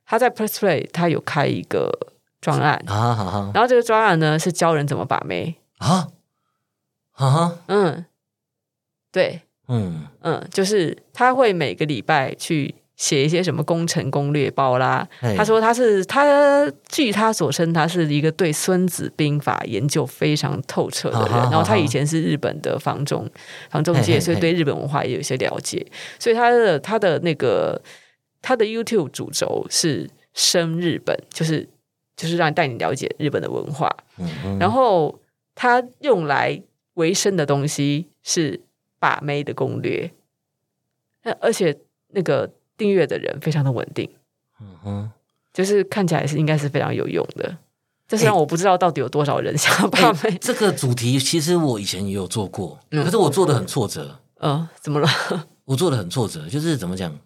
[0.06, 1.90] 他在 Press Play 他有开一个
[2.40, 5.56] 专案，然后这个专案呢是教人怎么把妹。
[5.82, 8.06] 啊，嗯，
[9.12, 15.08] 对，嗯嗯，就是他会每个礼拜去写一些什么工程攻略包啦。
[15.36, 21.32] 他说他是他据他所称，他是一个对《孙子兵法》研究非常透彻的人。
[21.32, 23.28] 然后他以前是日本的房仲
[23.72, 25.86] 房仲界，嘿嘿所以对日本文化也有一些了解。
[26.20, 27.82] 所以他的他的那个
[28.41, 31.67] 他的 YouTube 主轴是深日本，就是
[32.15, 33.89] 就是让带你了解日本的文化。
[34.60, 35.20] 然后
[35.56, 36.62] 他用来
[36.96, 38.62] 维生的东西是
[39.00, 40.12] 把妹的攻略，
[41.24, 41.78] 那而且
[42.10, 44.10] 那个订阅的人非常的稳定，
[44.60, 45.12] 嗯哼，
[45.54, 47.58] 就是看起来是应该是非常有用的。
[48.08, 50.38] 这是让我不知道到底有多少人想要把妹。
[50.42, 55.08] 这个主题其实我以前也有做过，嗯可是我做的很挫折，嗯，怎么了？
[55.64, 57.18] 我做的很挫折，就是怎么讲，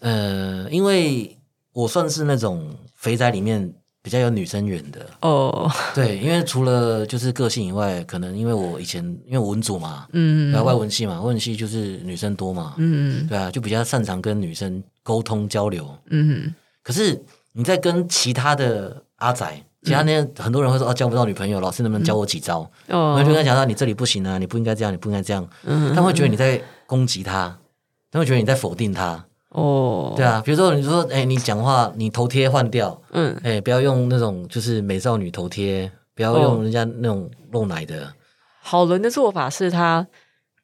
[0.00, 1.38] 呃，因为
[1.72, 3.72] 我算是那种肥宅里面
[4.02, 10.50] 比较有女生缘的，哦，对，因为除了就是个性以外，可能因为我以前因为我文组嘛，嗯。
[10.50, 13.24] 对啊，外文系嘛，外文系就是女生多嘛，嗯。
[13.28, 15.88] 对啊，就比较擅长跟女生沟通交流。
[16.10, 16.52] 嗯。
[16.82, 19.46] 可是你在跟其他的阿仔，
[19.84, 22.68] 其他那些很多人会说啊交不到女朋友，老师能不能教我几招？
[22.88, 23.14] 哦。
[23.16, 25.90] 我就跟他讲到你这里不行啊，你不应该这样，你不应该这样，嗯。
[25.90, 27.56] 他们会觉得你在攻击他，
[28.10, 33.38] 他们会觉得你在否定他，哦，对啊，比如说你说哎你讲话你头贴换掉，嗯。
[33.44, 38.14] 哎不要用那种就是美少女头贴，不要用人家那种露奶的，
[38.62, 40.06] 好人的做法是他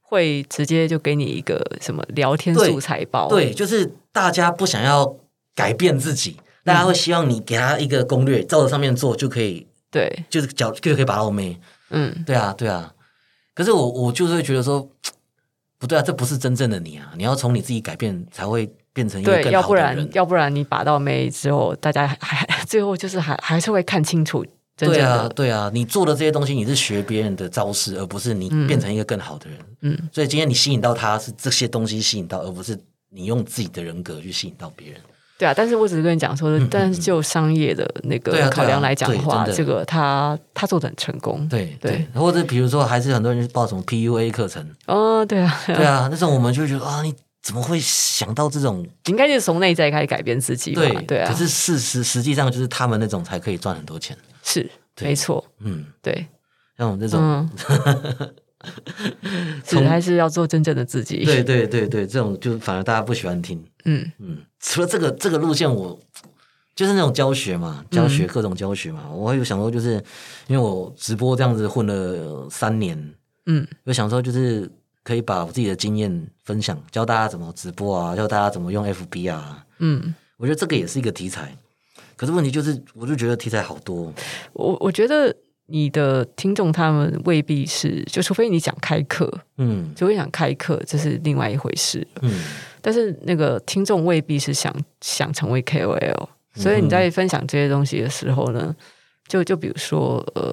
[0.01, 5.17] 会直接就给你一个什么聊天素材包，对，就是大家不想要
[5.55, 11.61] 改变自己，大家会希望你给他一个攻略，照着上面做就可以，对，就是脚就可以把到妹。
[11.91, 12.25] 嗯。
[12.25, 12.95] 对啊，对啊。
[13.55, 14.89] 可是我我就是会觉得说，
[15.79, 17.13] 不对啊，这不是真正的你啊！
[17.17, 19.97] 你要从你自己改变，才会变成一个，更要不好的人。
[19.97, 24.45] 然要不然你把到妹之后，大家还还 最后就是还还是会看清楚
[24.77, 29.59] 真正对啊，对啊，你做的这些东西，你是学别人的招式，而不是你变成一个更好的人。
[29.83, 32.77] 嗯所以今天你吸引到他是这些东西吸引到，而不是
[33.11, 35.01] 你用自己的人格去吸引到别人。
[35.39, 35.55] 对啊。
[35.57, 41.49] 但是我只是跟你讲说，但是就商业的那个考量来讲的话，这个他他做的很成功。
[41.49, 48.87] 对对或者比如说，还是很多人去报什么 PUA 课程，哦，对啊，对啊，那时候我们就会觉得啊，你怎么会想到这种？
[49.07, 50.83] 应该就是从内在开始改变自己嘛。
[50.83, 54.17] 对对啊，可是事实实际上就是他们那种才可以赚很多钱。
[54.43, 56.27] 是对没错，嗯，对，
[56.77, 57.51] 像我们这种，嗯，
[59.89, 61.25] 还是要做真正的自己。
[61.25, 63.63] 对对对对，这种就反而大家不喜欢听。
[63.85, 65.99] 嗯嗯，除了这个这个路线我，
[66.75, 70.03] 就是那种教学嘛，教学各种教学嘛，我有想说，就是
[70.47, 73.15] 因为我直播这样子混了三年，
[73.47, 74.71] 嗯有想说就是
[75.03, 81.57] 可以把我自己的经验分享，教大家怎么直播啊，教大家怎么用 FB 啊，嗯，我觉得这个也是一个题材。
[82.17, 84.13] 可是问题就是，我就觉得题材好多，
[84.53, 85.33] 我我觉得
[85.71, 89.93] 你的听众他们未必是，就除非你想开课，嗯。
[89.95, 92.07] 除非想开课，这是另外一回事。
[92.23, 92.43] 嗯。
[92.81, 98.75] 但是那个听众未必是想想成为 KOL，所以你在分享这些东西的时候呢，
[99.29, 100.53] 就就比如说，呃，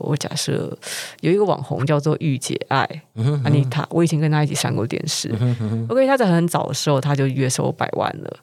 [0.00, 0.76] 我假设
[1.20, 2.84] 有一个网红叫做御姐爱
[3.44, 5.30] 安妮塔，我以前跟她一起上过电视。
[5.88, 8.36] OK，她在很早的时候，她就月收百万了。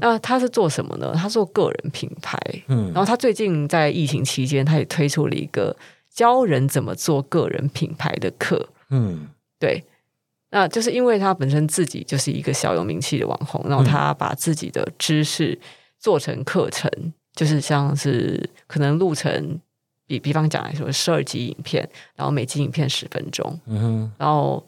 [0.00, 1.14] 那她是做什么呢？
[1.14, 2.38] 她做个人品牌。
[2.66, 5.76] 嗯然后她最近在疫情期间，她也推出了一个
[6.12, 8.68] 教人怎么做个人品牌的课。
[8.90, 9.28] 嗯
[9.60, 9.84] 对，
[10.50, 15.56] 那就是因为她本身自己就是一个小有名气的网红，然后她把自己的知识
[15.98, 16.90] 做成课程，
[17.40, 19.58] 就是像是可能路程，
[20.06, 24.62] 比比方讲来说，十二集影片，然后每集影片十分钟，嗯哼然后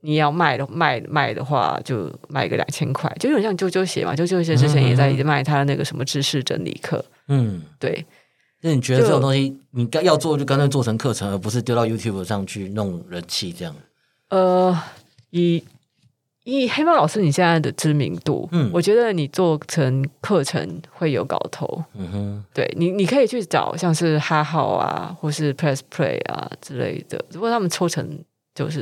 [0.00, 7.62] 你要卖的卖卖的话，就卖个两千块，就有点像啾啾鞋嘛，啾啾鞋之前也在卖他的那个什么知识整理课，嗯。
[7.78, 8.04] 对，
[8.62, 13.72] 那你觉得这种东西，你该要做就干脆做成课程，而不是丢到 YouTube 上去弄人气这样？
[14.30, 14.76] 呃，
[15.30, 15.62] 以
[16.56, 18.70] 以黑猫老师你现在的知名度，嗯。
[18.72, 21.84] 我觉得你做成课程会有搞头。
[21.94, 28.18] 嗯哼，对你，你可以去找像是哈号啊，或是 Press Play 啊之类的，如果他们抽成
[28.54, 28.80] 就是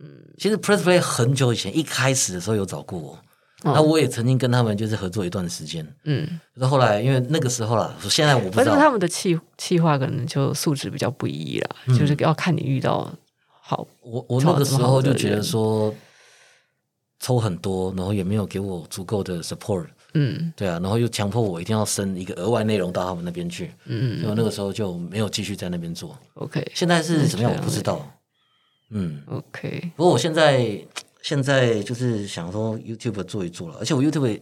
[0.00, 0.08] 嗯。
[0.38, 3.18] 其实 Press Play 很久以前一开始的时候有找过我，
[3.62, 11.96] 那我也曾经跟他们就是合作一段时间，嗯，可是后来因为那个时候啦，现在我不知道，反正他们的气气化可能就素质比较不一啦，嗯。
[11.96, 13.08] 就是要看你遇到
[13.60, 15.94] 好，我我那个时候就觉得说
[17.22, 20.52] 抽很多，然后也没有给我足够的 support，嗯。
[20.56, 24.18] 对啊，然后又强迫我一定要升一个额外内容到他们那边去，嗯。
[24.18, 26.18] 所以我那个时候就没有继续在那边做。
[26.34, 28.04] ，OK 现在是怎么样我不知道，
[28.90, 30.84] 嗯，OK，不过我现在
[31.22, 34.40] 现在就是想说 YouTube 做一做了，而且我 YouTube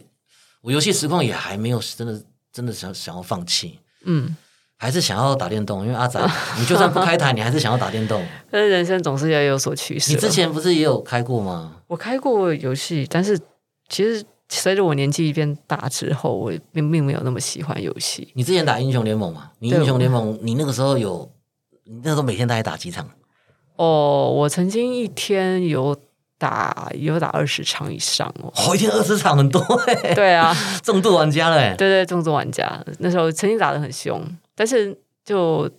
[0.61, 2.19] 我游戏实况也还没有真的
[2.51, 4.35] 真的想想要放弃，嗯，
[4.81, 6.19] 还是想要打电动，因为阿仔，
[6.57, 8.19] 你就算不开台，你还是想要打电动。
[8.49, 10.11] 但是人生总是要有所取舍。
[10.11, 11.75] 你之前不是也有开过吗？
[11.85, 13.37] 我开过游戏，但是
[13.89, 18.29] 其实随着我年纪变大之后，我并并没有那么喜欢游戏。
[18.33, 19.51] 你之前打英雄联盟嘛？
[19.59, 21.31] 你英雄联盟，你那个时候有，
[21.83, 23.07] 你那时候每天大概打几场？
[23.75, 25.95] 哦，我曾经一天有
[26.41, 28.51] 打有打二十场以上哦。
[28.55, 34.19] 哦，一天二十场很多哎， 对啊，重度玩家了哎，对对，重度玩家那时候曾经打的很凶，
[34.55, 35.69] 但是就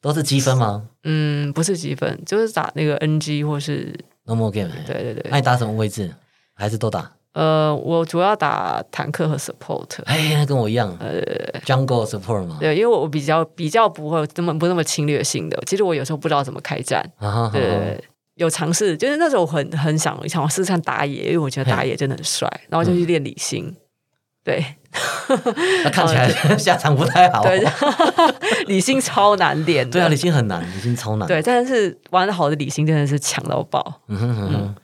[0.00, 3.94] 都是积分吗嗯不是积分，就是打那个 NG 或是
[4.24, 4.68] ？No more game。
[4.84, 6.12] 对对对那，你打什么位置？
[6.54, 7.12] 还是都打？
[7.34, 9.86] 呃，我主要打坦克和 support。
[10.04, 10.94] 哎，那跟我一样
[11.64, 12.58] ，Jungle Support 嘛。
[12.60, 17.02] 对，因为我比较比较不会这么不那么侵略性的，其实我有时候不知道怎么开战，
[17.52, 18.04] 对，
[18.42, 23.74] 有尝试，就是那时候我很很想想试试看打野，因为我觉得打野真的很帅，然后就去练理性。
[24.44, 24.60] 对
[25.84, 26.28] 那看起来
[26.58, 27.44] 下场不太好。
[27.44, 27.64] 对，
[28.66, 29.92] 理性超难练的。
[29.92, 31.28] 对啊，李信很难，李信超难。
[31.28, 34.74] 对，但是玩的好的理性真的是强到爆嗯哼哼哼，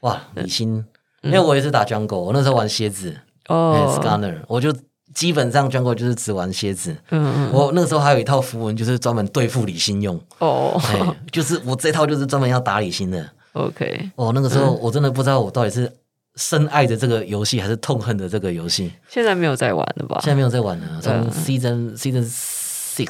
[0.00, 0.84] 哇，李信，
[1.22, 3.96] 因为我也是打 Jungle，我那时候玩蝎子，哎哦。
[4.02, 4.74] ，Scanner，我就
[5.16, 6.94] 基本上 Jungle 就是只玩蝎子。
[7.10, 10.20] 嗯嗯我那个时候还有一套符文，就是专门对付李信用。
[10.40, 11.00] 哦哎，
[11.32, 13.26] 就是我这套就是专门要打李信的。
[13.54, 15.90] ，OK，哦，那个时候嗯我真的不知道我到底是
[16.34, 18.92] 深爱着这个游戏，还是痛恨着这个游戏。
[19.08, 20.32] 现在没有在玩了吧现？
[20.32, 23.08] 在没有在玩了，从嗯 season season six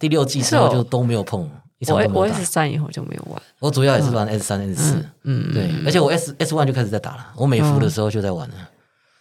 [0.00, 1.48] 第六季之后就都没有碰，
[1.86, 2.44] 我我 S。
[2.44, 3.40] 三以后就没有玩。
[3.60, 8.54] 我主要也是玩 S 三 S 四，嗯，对，而且我 S S one 就开始在打了，我美服的时候就在玩了。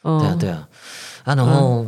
[0.02, 0.68] 哦对啊，对啊，
[1.24, 1.86] 啊，然后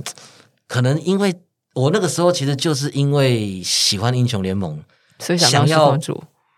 [0.68, 1.36] 可能因为
[1.74, 4.84] 我那个时候其实就是因为喜欢英雄联盟，
[5.20, 5.98] 所以想要。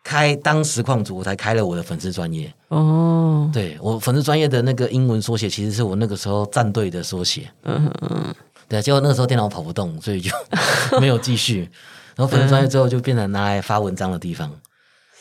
[0.04, 2.50] 开当实况主，我才开了我的粉丝专业。
[2.70, 7.52] 哦，对我粉丝专业的那个英文缩写，其实是我那个时候战队的缩写。
[7.64, 8.36] 嗯哼嗯，
[8.70, 10.32] 对啊，结果那个时候电脑跑不动，所以就
[11.02, 11.70] 没有继续。
[12.16, 14.50] 然后粉丝专业之后就变成拿来发文章的地方。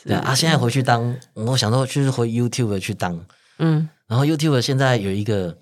[0.05, 3.20] 对啊，啊现在回去当，我想说就是回 YouTube 去当。
[3.59, 5.59] 嗯然后 YouTube 现在有一个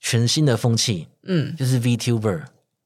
[0.00, 2.42] 全新的风气，嗯就是 VTuber。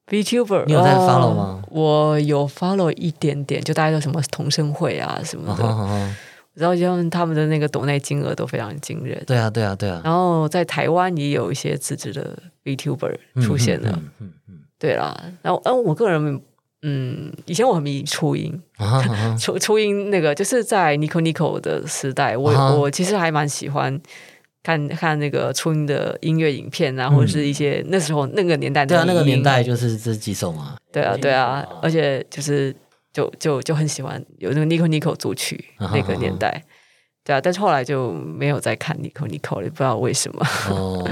[0.09, 1.07] ，VTuber，你有在哦。
[1.09, 1.63] follow 吗？
[1.71, 6.15] 我有 follow 一点点，就大家都什么同声会啊什么啊的，
[6.55, 9.23] 然后他们他们的那个抖内金额都非常惊人。
[9.27, 14.33] 对啊，对啊，对啊，然后在台湾也有一些自制的 VTuber 出现了，嗯嗯。
[14.49, 15.17] 嗯对啦。
[15.43, 16.41] 然后，嗯，我个人，
[16.83, 24.01] 嗯，以前我很迷初音，嗯啊啊初初音那个就是在 Nico Nico 的时代，我、啊我其实还蛮喜欢
[24.69, 30.77] 看看那个初音的音乐影片啊，或者是一些那时候那个年代的对啊，那个年，代就是这几首嘛。
[30.93, 32.75] 对啊对啊，而且就是
[33.11, 36.63] 就就就很喜欢有那个 Nico Nico 组曲那个年代。
[37.25, 40.47] 对啊，但是后来就没有再看 Nico Nico 了，不知道为什么。
[40.69, 41.09] 哦，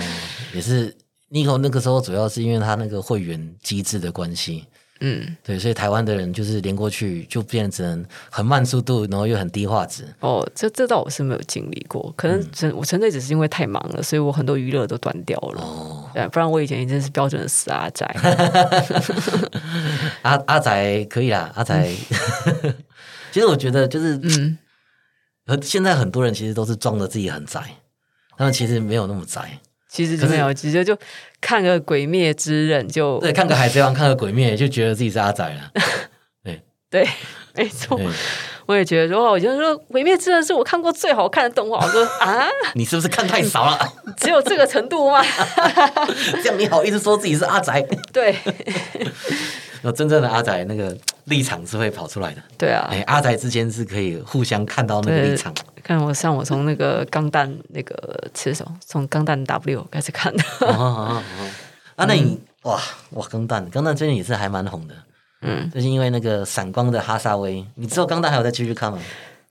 [0.52, 0.94] 也是
[1.30, 4.66] Nico 那个时候主要是因为他那个会员机制的关系，
[5.01, 10.05] 嗯，对，所以台湾的人就是连过去就变成很慢速度，然后又很低画质。
[10.20, 15.61] 哦，这这倒我是没有经历过，可嗯能纯、我纯粹只是因为太忙了，所以我很多娱乐都断掉了。
[15.61, 18.07] 哦，对，不然我以前真是标准的死阿宅。
[20.22, 21.90] 阿阿宅可以啦，阿宅。
[23.32, 24.57] 其实我觉得就是，嗯，
[25.47, 27.61] 和现在很多人其实都是装的自己很宅，
[28.38, 29.59] 他们其实没有那么宅。
[29.97, 30.94] 其实就没有，其实就
[31.40, 35.70] 看个《鬼灭之刃》就对，看个海贼王，看个鬼灭，就觉得自己是阿仔了。
[36.44, 37.09] 对对，
[37.55, 37.99] 没错。
[38.66, 41.78] 我也觉得说，我觉得说《鬼灭之刃》是我看过最好看的动画。
[41.78, 43.92] 我说 啊，你是不是看太少了？
[44.18, 45.24] 只有这个程度吗？
[46.44, 47.80] 这样你好意思说自己是阿宅？
[48.12, 48.36] 对，
[49.87, 52.43] 有真正的阿仔那个立场是会跑出来的。
[52.59, 52.89] 对啊。
[52.91, 55.55] 哎，阿仔之间是可以互相看到那个立场。
[55.80, 60.43] 看我像我从那个钢弹那个吃手，从钢弹 W 开始看的。
[60.61, 61.51] 哦哦哦哦
[61.95, 62.80] 啊，那你哇
[63.11, 64.95] 哇，钢弹，钢弹最近也是还蛮红的。
[65.43, 68.99] 嗯，最近因为那个闪光的哈萨威，你知道钢弹还有再继续看吗？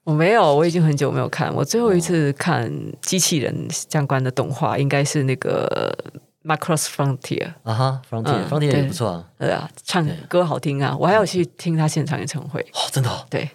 [0.04, 1.52] 我没有，我已经很久没有看。
[1.56, 2.70] 我最后一次看
[3.02, 5.98] 机器人相关的动画，应该是那个
[6.46, 7.18] 《Macross Frontier》。
[7.64, 9.24] 啊哈，Frontier 嗯 Frontier 也不错啊。
[9.40, 10.96] 对啊，唱歌好听啊！
[11.00, 12.62] 我还有去听他现场演唱会。
[12.74, 13.50] 哦，真的哦，对，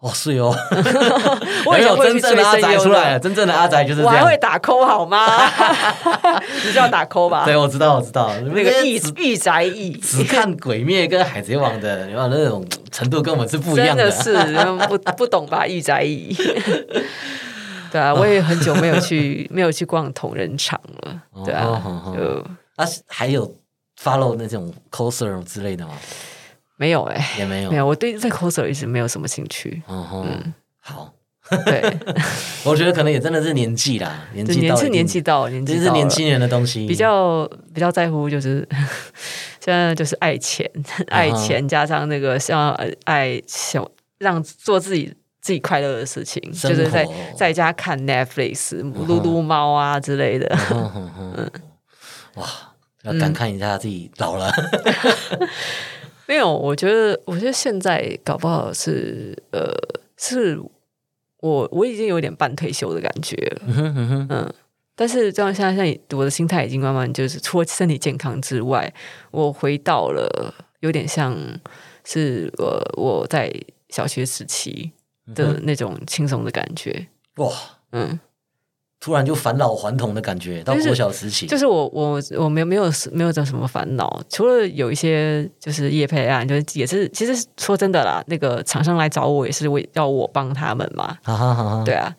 [0.00, 0.54] 哦，是哦，
[1.66, 4.36] 我有真正的阿宅出来了，真正的阿宅就是我还会。
[4.38, 5.26] 打 call 好吗？
[6.64, 7.44] 你知道打 call 吧？
[7.44, 14.36] 对，我知道，我知道，那个御只御宅役，只看《鬼灭》跟《海贼王》的， 然后那种程度跟我们是不一样真的是
[14.86, 15.66] 不不懂吧？
[15.66, 16.36] 御宅役。
[17.92, 21.22] 对啊，我也很久没有去没有去逛同人场了。
[21.44, 23.56] 对啊哦就啊，还有
[24.00, 25.94] follow 那种 coser 之类的吗？
[26.76, 27.76] 没有哎，也没有没。
[27.76, 29.82] 有，我对这 coser 一直没有什么兴趣。
[29.88, 31.12] 嗯哼，好，
[31.64, 31.82] 对，
[32.64, 38.66] 我觉得可能也真的是年纪啦，年纪到年是年纪到了，年纪这是年轻人的东西，比较比较在乎就是
[39.60, 40.70] 现在就是爱钱，
[41.08, 43.84] 爱钱加上那个像呃爱想
[44.18, 45.12] 让做自己
[45.48, 50.46] 自己快乐的事情，就是在在家看 Netflix、撸撸猫啊之类的。
[52.34, 52.46] 哇，
[53.04, 54.52] 要感慨一下自己老了。
[56.28, 59.72] 没有，我觉得我觉得现在搞不好是呃
[60.18, 60.60] 是
[61.40, 64.54] 我我已经有点半退休的感觉了，嗯嗯，嗯。
[64.94, 68.92] 但是这样现在现在我的心态已经慢慢就是除了身体健康之外，
[69.30, 71.34] 我回到了有点像
[72.04, 73.50] 是呃我在
[73.88, 74.92] 小学时期
[75.34, 77.06] 的那种轻松的感觉，
[77.36, 77.52] 哇，
[77.92, 78.18] 嗯，
[79.00, 92.14] 突然就返老还童的感觉，到就是国小时期，就是我我我没有没有没有这什么烦恼，除了有一些就是业配案，就是也是其实说真的啦，那个厂商来找我也是为要我帮他们嘛，哈哈哈哈，对啊。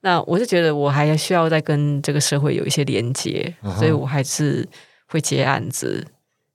[0.00, 4.68] 那我是觉得我还需要再跟这个社会有一些连接，所以我还是
[5.08, 6.06] 会接案子。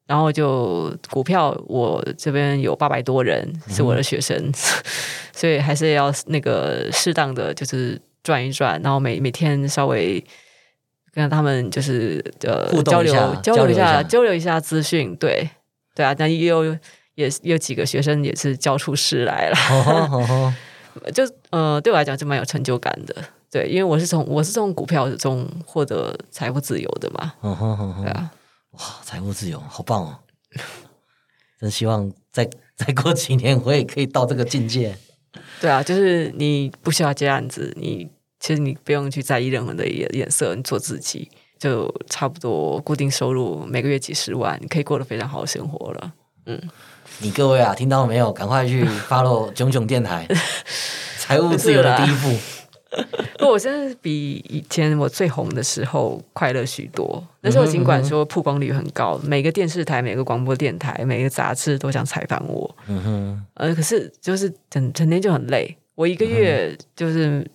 [0.10, 4.52] 然后就股票，我这边有八百多人是我的学生，
[5.32, 10.24] 所以还是要那个适当的就是转一转，然后每每天稍微
[11.14, 15.48] 跟他们就是呃交流一下交流一下下交流一下资讯，对
[15.94, 16.66] 对啊，但也有
[17.14, 20.54] 也也有几个学生也是教出师来了。
[21.14, 23.16] 就呃，对我来讲就蛮有成就感的。
[23.52, 27.32] 对，因为我是从我是从股票中获得财富自由的嘛，
[28.02, 28.32] 对啊，
[28.80, 30.20] 哇，财务自由，好棒哦！
[31.60, 34.98] 真希望再再过几年，我也可以到这个境界。
[35.60, 38.10] 对啊，就是你不需要接案子，你
[38.40, 46.14] 其实你不用去在意任何的颜颜色，你做自己就差不多固定收入每个月几十万，你可以过得非常好的生活了。
[46.46, 46.60] 嗯
[47.20, 48.32] 你各位啊，听到了没有？
[48.32, 50.26] 赶快去 follow 囧囧电台，
[51.20, 52.38] 财务自由的第一步。
[53.38, 57.24] 不过我真的比以前我最红的时候快乐许多。
[57.42, 65.78] 那时候尽管说曝光率很高，每个电视台、每个广播电台、每个杂志都想采访我，嗯哼，呃，可是就是整整天就很累。
[65.96, 67.46] 我一个月就是、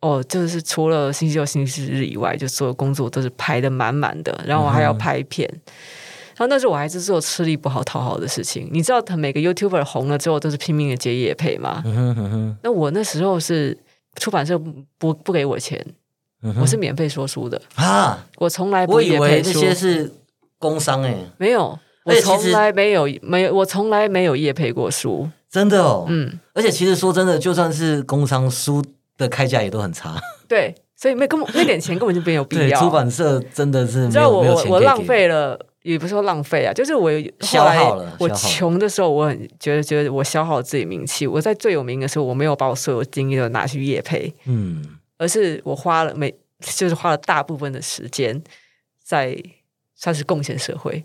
[0.00, 5.48] 哦，就是除了星期六、星期日以外，就所有工作都是排的满满的，然后我还要拍片。
[6.36, 8.68] 然后那时候我还是做吃力不好讨好的事情。
[8.70, 11.82] 你知道，他每个 YouTuber 红了之后都是拼命的接夜配吗？
[11.86, 13.74] 嗯哼哼哼，那我那时候是
[14.18, 15.84] 出版社不不不给我钱，
[16.42, 20.12] 嗯我是免费说书的，啊，我从来不我以为那业配书，些是
[20.58, 25.28] 工商哎、没有，我从来没有没有，我从来没有业配过书。
[25.48, 26.06] 真的哦。
[26.08, 28.84] 嗯，而且其实说真的，就算是工商书
[29.16, 30.20] 的开价也都很差。
[30.46, 32.80] 对，所以没根本那点钱根本就没有必，要。
[32.80, 35.02] 出版社真的是没你知道我我我浪。
[35.04, 37.10] 费了，也不是说浪费啊，就是我
[37.40, 41.26] 消后来耗了我穷的时候，我很觉得觉得我消耗自己名气。
[41.26, 44.84] 我在最有名的时候，我没有把我所有精力都拿去业配，嗯，
[45.16, 48.42] 而是我花了每就是花了大部分的时间
[49.02, 49.36] 在
[49.94, 51.04] 算是贡献社会，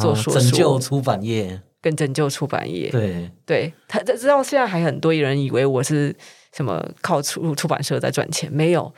[0.00, 1.62] 做说拯救出版业。
[1.82, 2.90] 跟拯救出版业。
[2.90, 6.14] 对，对他，这直到现在还很多人以为我是
[6.52, 8.92] 什么靠出出版社在赚钱，没有。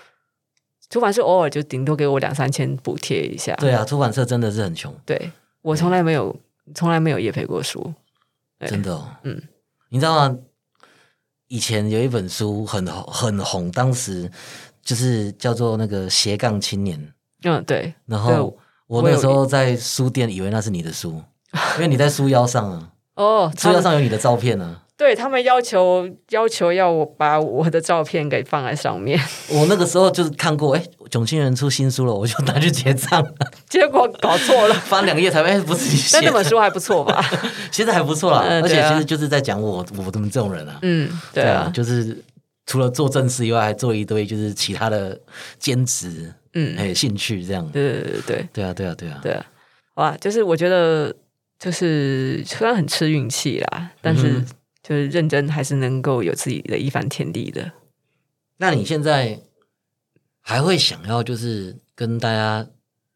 [0.92, 5.32] 出版社偶尔就顶多给我两三千补贴一下，对啊，出版社真的是很穷，对
[5.62, 6.36] 我从来没有
[6.74, 7.94] 从来没有业配过书，
[8.66, 9.08] 真的、哦。
[9.22, 9.40] 嗯，
[9.88, 10.36] 你知道吗？
[11.48, 14.30] 以前有一本书很红很红，当时
[14.82, 17.14] 就是叫做那个斜杠青年。
[17.44, 18.54] 嗯，对，然后
[18.86, 21.22] 我那时候在书店以为那是你的书，
[21.76, 24.81] 因为你在书腰上啊，哦，书腰上有你的照片啊。
[24.96, 29.18] 对他们要求要求要我把我的照片给放在上面，
[29.50, 33.34] 我那个时候就是看过，哎，囧星人出新书了，我就拿去结账了，
[33.68, 34.74] 结果搞错了。
[34.74, 37.24] 翻两页才哎，不是你 写但那，本书还不错吧？
[37.72, 42.22] 其实还不错啦，而且其实就是在讲我我们这种人啊，嗯，对啊，就是
[42.66, 45.18] 除了做正事以外，还做一堆就是其他的
[45.58, 47.66] 兼职，嗯，还有兴趣这样。
[47.72, 49.46] 对对对对对啊，对啊，对啊，对啊，
[49.96, 51.12] 好吧，就是我觉得
[51.58, 54.46] 就是虽然很吃运气啦，但是嗯
[54.82, 57.72] 就是认真还是能够有自己的一番天地的。
[58.56, 59.40] 那你现在
[60.40, 62.66] 还会想要就是跟大家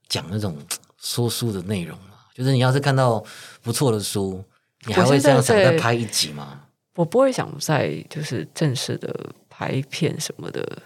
[0.09, 0.57] 讲那种
[0.99, 2.15] 说书的内容吗？
[2.35, 3.25] 就是你要是看到
[3.63, 4.45] 不错的书，
[4.87, 6.63] 你还会这样想再拍一集吗？
[6.95, 10.83] 我不会想再就是正式的拍片什么的，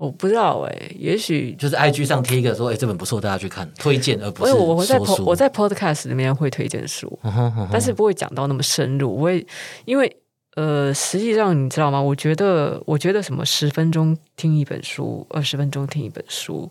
[0.00, 5.24] 我不知道哎、也许就是 IG 上贴一个说，哎、这本不错，大家去看，推荐而不我是我我在 po- 书。
[5.26, 9.14] 我在 podcast 里面会推荐书，嗯哼嗯哼但是不会讲到那么深入。
[9.14, 9.46] 我会
[9.84, 10.16] 因为
[10.56, 12.00] 呃，实际上你知道吗？
[12.00, 16.70] 我觉得我觉得什么十分钟听一本书，二十分钟听一本书，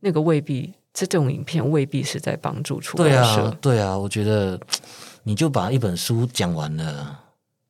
[0.00, 3.16] 那个未必这种影片未必是在帮助出版对。
[3.16, 4.58] 啊，对啊，我觉得
[5.22, 7.20] 你就把一本书讲完了，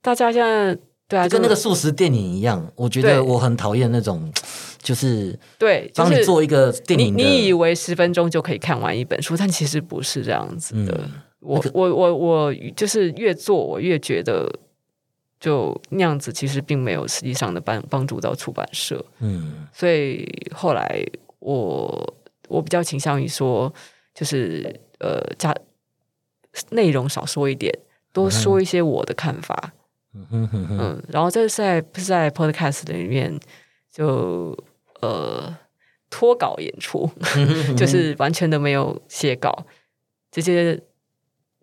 [0.01, 0.77] 大家现在
[1.09, 2.71] 对啊，就跟那个就素食电影一样。
[2.75, 4.33] 我觉得我很讨厌那种，
[4.83, 7.23] 就是对，帮你做一个电你影的。
[7.23, 11.01] 你以为十分钟就可以看完一本书，但其实不是这样子的。
[11.03, 14.51] 嗯我我我我就是越做，我越觉得
[15.39, 19.05] 就那样子，其实并没有实际上的帮帮助到出版社。
[19.21, 21.07] 嗯所以后来
[21.39, 22.15] 我
[22.49, 23.73] 我比较倾向于说，
[24.13, 25.55] 就是呃加
[26.71, 27.73] 内容少说一点，
[28.13, 29.57] 多说一些我的看法。
[29.67, 29.73] 嗯
[30.31, 33.39] 嗯，然后这是在是在 podcast 里面
[33.93, 34.57] 就
[35.01, 35.57] 呃
[36.11, 37.09] 脱稿演出，
[37.77, 39.67] 就是完全的没有写稿，
[40.31, 40.81] 直接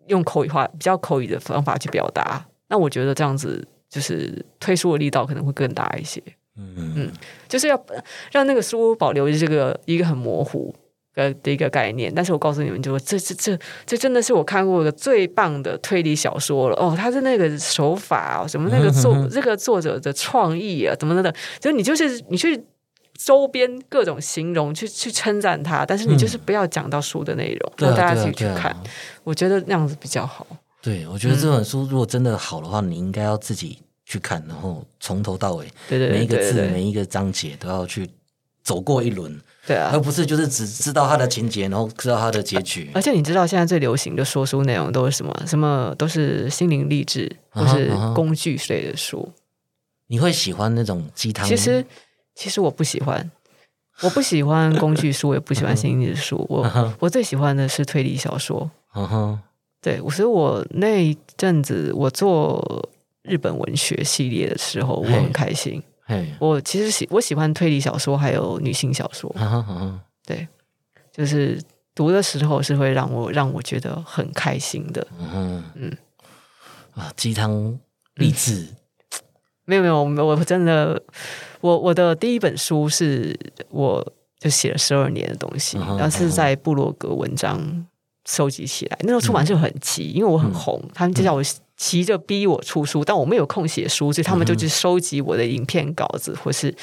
[0.06, 2.46] 用口语化比较口语的方法去表达。
[2.68, 6.22] 那我觉得这样子就是推书的力道可能会更大一些，
[6.56, 6.94] 嗯。
[6.96, 7.12] 嗯
[7.48, 7.86] 就是要
[8.32, 10.74] 让那个书保留这个一个很模糊
[11.14, 12.12] 的的一个概念。
[12.14, 16.94] 但是我告诉你们，就这这这这真的是我看过的最棒的推理小说了哦！
[16.96, 22.64] 他的那个手法啊，什么那个作 这个作者的创意啊，怎么的，就是你就是你去。
[23.16, 28.76] 周边各种形容去去称赞他，但是你就是不要讲到书的内容，让大家自己去看。
[29.22, 30.44] 我觉得那样子比较好。
[30.82, 38.10] 对，我觉得这本书如果真的好的话，你应该要自己去看，然后从头到尾，对对对，每一个字、每一个章节都要去
[38.64, 42.90] 走过一轮，对啊而，不是就是只知道它的情节，然后知道它的结局。
[42.94, 45.34] 而且你知道现在最流行的说书内容都是什么？
[45.46, 49.32] 什么都是心灵励志或是工具之类的书。
[50.08, 51.48] 你会喜欢那种鸡汤？
[51.48, 51.84] 其实，
[52.34, 53.30] 其实我不喜欢，
[54.02, 56.46] 我不喜欢工具书，我也不喜欢心灵励志书。
[56.50, 58.70] 我我最喜欢的是推理小说。
[58.94, 59.40] 嗯哼，
[59.80, 62.86] 对，所以我那一阵子我做
[63.22, 65.82] 日本文学系列的时候，我很开心。
[66.06, 69.34] 嘿，我其实喜我喜欢推理小说，还有女性小说。
[70.26, 70.46] 对，
[71.12, 71.60] 就是
[71.94, 75.06] 读的时候是会让我让我觉得很开心的。
[75.18, 75.96] 嗯，嗯。
[76.92, 77.76] 啊，鸡汤
[78.14, 78.68] 励志，
[79.64, 81.02] 没有没有，我我真的，
[81.60, 83.36] 我我的第一本书是
[83.70, 87.84] 我就写了十二年的东西，然后是在部落格文章
[88.26, 88.98] 收集起来。
[89.00, 91.42] 那时候出版社很急，因为我很红，他们就叫我
[91.76, 96.74] 急着逼我出书，但我没有空写书，所以他们就去收集我的影片稿子，或是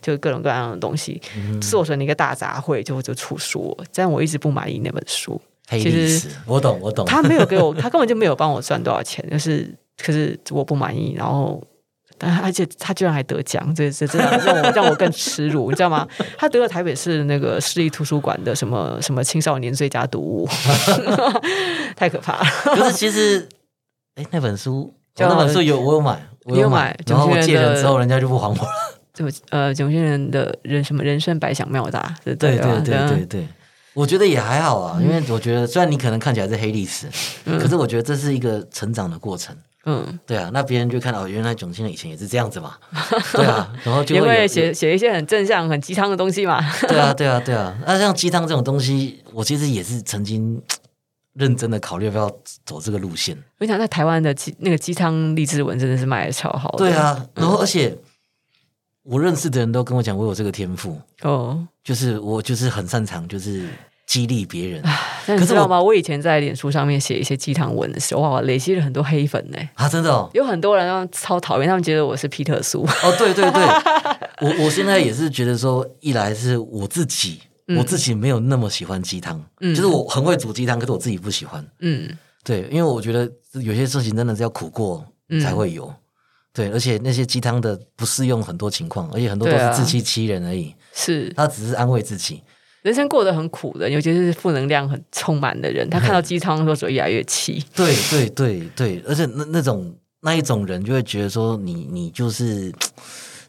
[0.00, 1.20] 就各种各样的东西，
[1.60, 3.84] 做成了一个大杂烩，就就出书了。
[3.94, 7.04] 但我一直不满意那本书，其实我懂我懂。
[7.04, 11.62] 他没有给我， 他根本就没有帮我赚多少钱，就是可是我不满意，然后。
[12.20, 16.04] 但而且他居然还得奖，这这这让让我让我更耻辱，你知道吗？
[16.36, 20.48] 他得了台北市那个市立图书馆的什么什么青少年最佳读物，
[21.94, 22.44] 太可怕了。
[22.74, 23.48] 可是其实，
[24.18, 28.68] 哎，那本书，那本书有我有买，我有买买，然后我借人之后，人家就不还我了。
[29.14, 33.48] 就呃，囧星人的人什么人生百想妙答，对对吧对对对对，
[33.94, 37.06] 我觉得也还好啊，因为我觉得虽然你可能看起来是黑历史，
[37.44, 39.56] 嗯可是我觉得这是一个成长的过程。
[39.84, 42.74] 嗯，对啊，那别人就看到哦原来囧星人以前也是这样子嘛，
[43.32, 46.60] 对啊， 然后就会写写一些很正向、很鸡汤的东西嘛。
[46.88, 47.76] 对啊，对啊，对啊。
[47.86, 50.60] 那像鸡汤这种东西，我其实也是曾经
[51.38, 52.30] 认真的考虑要不要
[52.66, 53.36] 走这个路线。
[53.58, 56.78] 我想在台湾的鸡那个鸡汤励志文真的是卖的超好的。
[56.78, 57.96] 对啊，然后而且
[59.04, 63.66] 我认识的人都跟我讲，我有这个天赋，哦，就是我就是很擅长就是
[64.06, 64.82] 激励别人
[65.26, 65.80] 但可是我你知道吗？
[65.80, 69.58] 我以前在脸书上面写一些鸡汤文的时候，哇，累积了很多黑粉呢。
[69.74, 70.28] 啊，真的哦。
[70.34, 72.82] 有很多人让超讨厌，他们觉得我是皮特苏。
[72.82, 73.62] 哦，对对对，
[74.40, 79.74] 我我现在也是觉得说，一来是我自己，嗯我自己没有那么喜欢鸡汤，嗯。
[79.74, 81.66] 就是我很会煮鸡汤，可是我自己不喜欢。
[81.80, 82.08] 嗯。
[82.44, 85.40] 对，因为我觉得有些事情真的是要苦过嗯。
[85.40, 85.92] 才会有。
[86.52, 91.32] 对，而且那些鸡汤的不适用很多情况，而且很多都是自欺欺人而已，是。
[91.36, 92.42] 他只是安慰自己。
[92.82, 97.62] 人生过得很苦的，尤其是负能量很充满的人，他看到鸡汤的时候只会越来越气。
[97.74, 102.70] 对对对对，而且那那种那一种人就会觉得说你你就是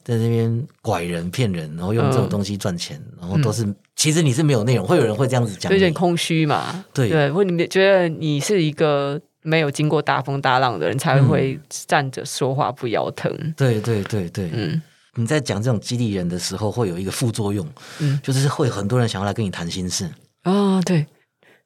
[0.03, 2.29] 在那边拐人骗人，然后用这种嗯。
[2.29, 3.63] 东西赚钱，然后都是、
[3.99, 6.85] 其实你是没有内容，会有人会这样子讲有点空虚嘛。
[6.93, 7.09] 对。
[7.09, 13.29] 对，或你们觉得你是一个没有经过大风大浪的人，才会站着说话不腰疼。
[13.57, 14.81] 对对对对，嗯。
[15.15, 17.67] 你在讲这种激励人的时候，会有一个副作用，
[17.99, 18.17] 嗯。
[18.23, 20.09] 就是会很多人想要来跟你谈心事。
[20.43, 21.05] 啊、对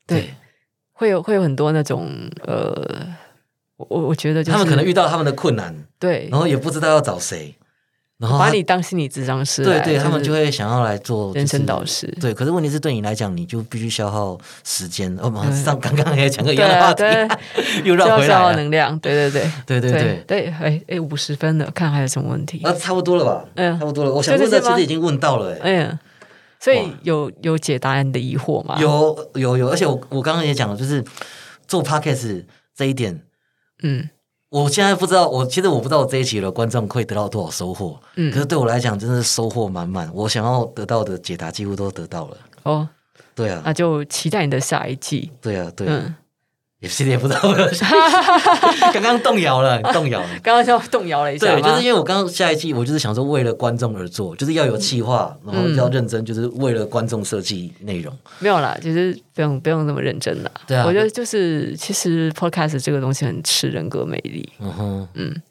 [0.08, 0.34] 对，
[0.94, 2.10] 会有会有很多那种
[2.48, 3.14] 呃
[3.78, 6.28] 我我我觉得、就是、他们可能遇到他们的困难，对。
[6.32, 7.56] 然后也不知道要找谁，
[8.24, 15.14] 然后把你当心理智商师来，对对，他们就会想要来做人生就是导师对，可是问题是对你来讲，你就必须消耗时间。
[15.22, 17.28] 哦，马对上刚刚也讲个一样的话题，对，
[17.84, 18.56] 又绕回来了。
[18.56, 19.52] 能量，对对对
[19.82, 22.62] 对对对，对，哎哎，五十分了，看还有什么问题？
[22.64, 23.46] 啊，差不多了吧？
[23.56, 24.14] 嗯差不多了。
[24.14, 26.00] 我想问的就这其实已经问到了，哎，嗯，
[26.62, 31.04] 所以有有解答你的疑惑吗？，有有有，而且我我刚刚也讲了，就是
[31.68, 33.20] 做 podcast 这一点，
[33.82, 34.08] 嗯
[34.54, 40.08] 我现在不知道，我其实我不知道这一期的观众会得到多少收获，可嗯，是对我来讲，真的是收获满满。
[40.14, 42.38] 我想要得到的解答几乎都得到了。
[42.62, 42.88] 哦，
[43.34, 45.32] 对啊，那就期待你的下一季。
[45.42, 46.16] 对啊，对啊，嗯，
[46.84, 47.40] 也其实也不知道，
[48.92, 50.28] 刚刚动摇了，动摇了。
[50.44, 58.14] 刚刚就动摇了一下对，就是因为我刚刚下一季，我就是想说为了观众而做，就是要有企划，然后要认真，就是为了观众设计内容。
[58.40, 60.52] 没有啦，就是不用不用那么认真啦。
[60.68, 64.50] 对啊我觉得就是其实 podcast 这个东西很吃人格魅力。
[64.60, 65.42] 嗯哼，嗯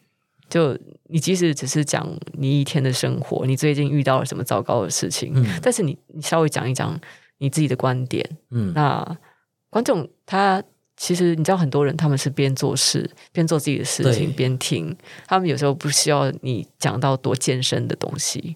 [0.50, 6.94] 就你即使只是讲你一天的生活，你最近遇到了什么糟糕的事情，嗯但是你你稍微讲一讲
[7.38, 9.16] 你自己的观点，嗯，那
[9.70, 10.62] 观众他
[11.02, 14.96] 其实你知道很多人他们是边做事边做自己的事情边听，
[15.26, 18.54] 他们有时候不需要你讲到多艰深的东西。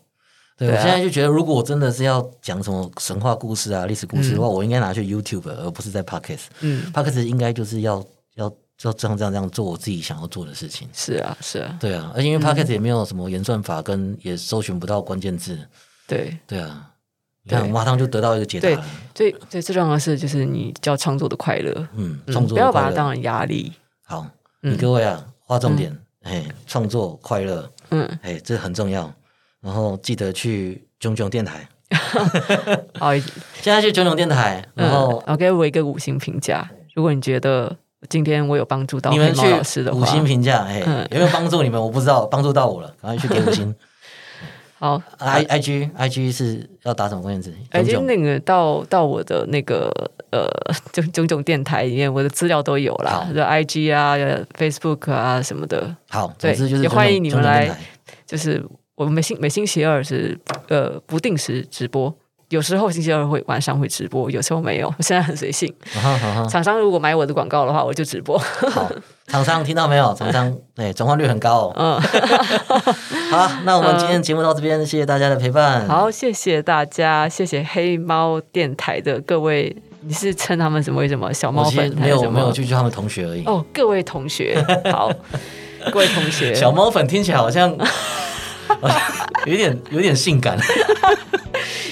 [0.56, 6.44] 对，对啊我现在就觉得，如果我真的是要讲什么神话故事啊、历史故事的话，我应该拿去 YouTube，而不是在 Podcast。
[6.60, 7.96] 嗯，Podcast 应该就是要
[8.36, 8.46] 要
[8.82, 10.88] 要这样这样这样做我自己想要做的事情。
[10.92, 15.58] 是啊，是啊，对啊，而且因为 Podcast 也没有什么演算法，跟也搜寻不到关键字。
[16.06, 16.95] 对对啊，你
[17.48, 18.84] 看对我马上就得到一个解答了。
[19.14, 23.72] 最最最重要的是就是你叫创作的快乐，嗯，嗯创作不要把它当成压力。
[24.04, 24.26] 好，
[24.78, 29.12] 各位啊，划重点，哎，创作快乐，嗯，哎，这很重要。
[29.60, 31.68] 然后记得去炯炯电台，
[32.98, 36.68] 好，现在去炯炯电台，然后嗯、然给我一个五星评价。
[36.94, 37.76] 如果你觉得
[38.08, 41.80] 今天我有帮助到你们去老师的话，五星评价，哎嗯，有没有帮助你们？
[41.80, 43.74] 我不知道，帮助到我了，赶快去给五星。
[44.78, 47.50] 好，I I G I G 是要打什么关键字？
[47.80, 49.90] 已经炯炯那个到到我的那个
[50.30, 50.46] 呃
[50.92, 54.16] 炯炯炯电台里面，我的资料都有啦，就 IG 啊、
[54.58, 57.74] Facebook 啊什么的，好，对就是也欢迎你们来
[58.26, 58.62] 就是
[58.94, 62.14] 我们每星每星期二是呃不定时直播。
[62.48, 65.72] 有时候星期二会晚上会直播，有时候没有，我现在很随性。
[66.48, 68.38] 厂商如果买我的广告的话，我就直播。
[68.38, 68.88] 好，
[69.26, 70.14] 厂商听到没有？
[70.14, 71.72] 厂商哎，转换率很高哦。
[71.76, 72.00] 嗯，
[73.32, 75.88] 好，那我们今天节目到这边，谢谢大家的陪伴。
[75.88, 81.92] 好，谢谢大家，谢谢黑猫电台的各位，你是称他们什么为什么小猫粉？
[81.96, 83.44] 没有没有就叫他们同学而已。
[83.46, 85.10] 哦，各位同学，好，
[85.90, 87.76] 各位同学，小猫粉听起来好像
[89.46, 90.58] 有点有点性感，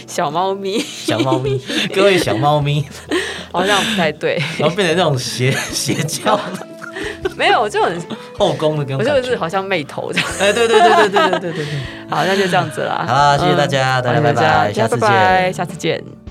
[0.07, 1.61] 小猫咪小猫咪，
[1.95, 2.85] 各位小猫咪，
[3.53, 6.39] 好像不太对，然后变成那种邪邪教
[7.37, 8.01] 没有，就很，
[8.39, 10.29] 后宫的跟我就是好像媚头这样。
[10.41, 11.67] 哎，对对对对对对对对对。
[12.09, 13.05] 好，那就这样子啦。
[13.07, 16.24] 好谢谢大家嗯大家拜拜下次见下次见。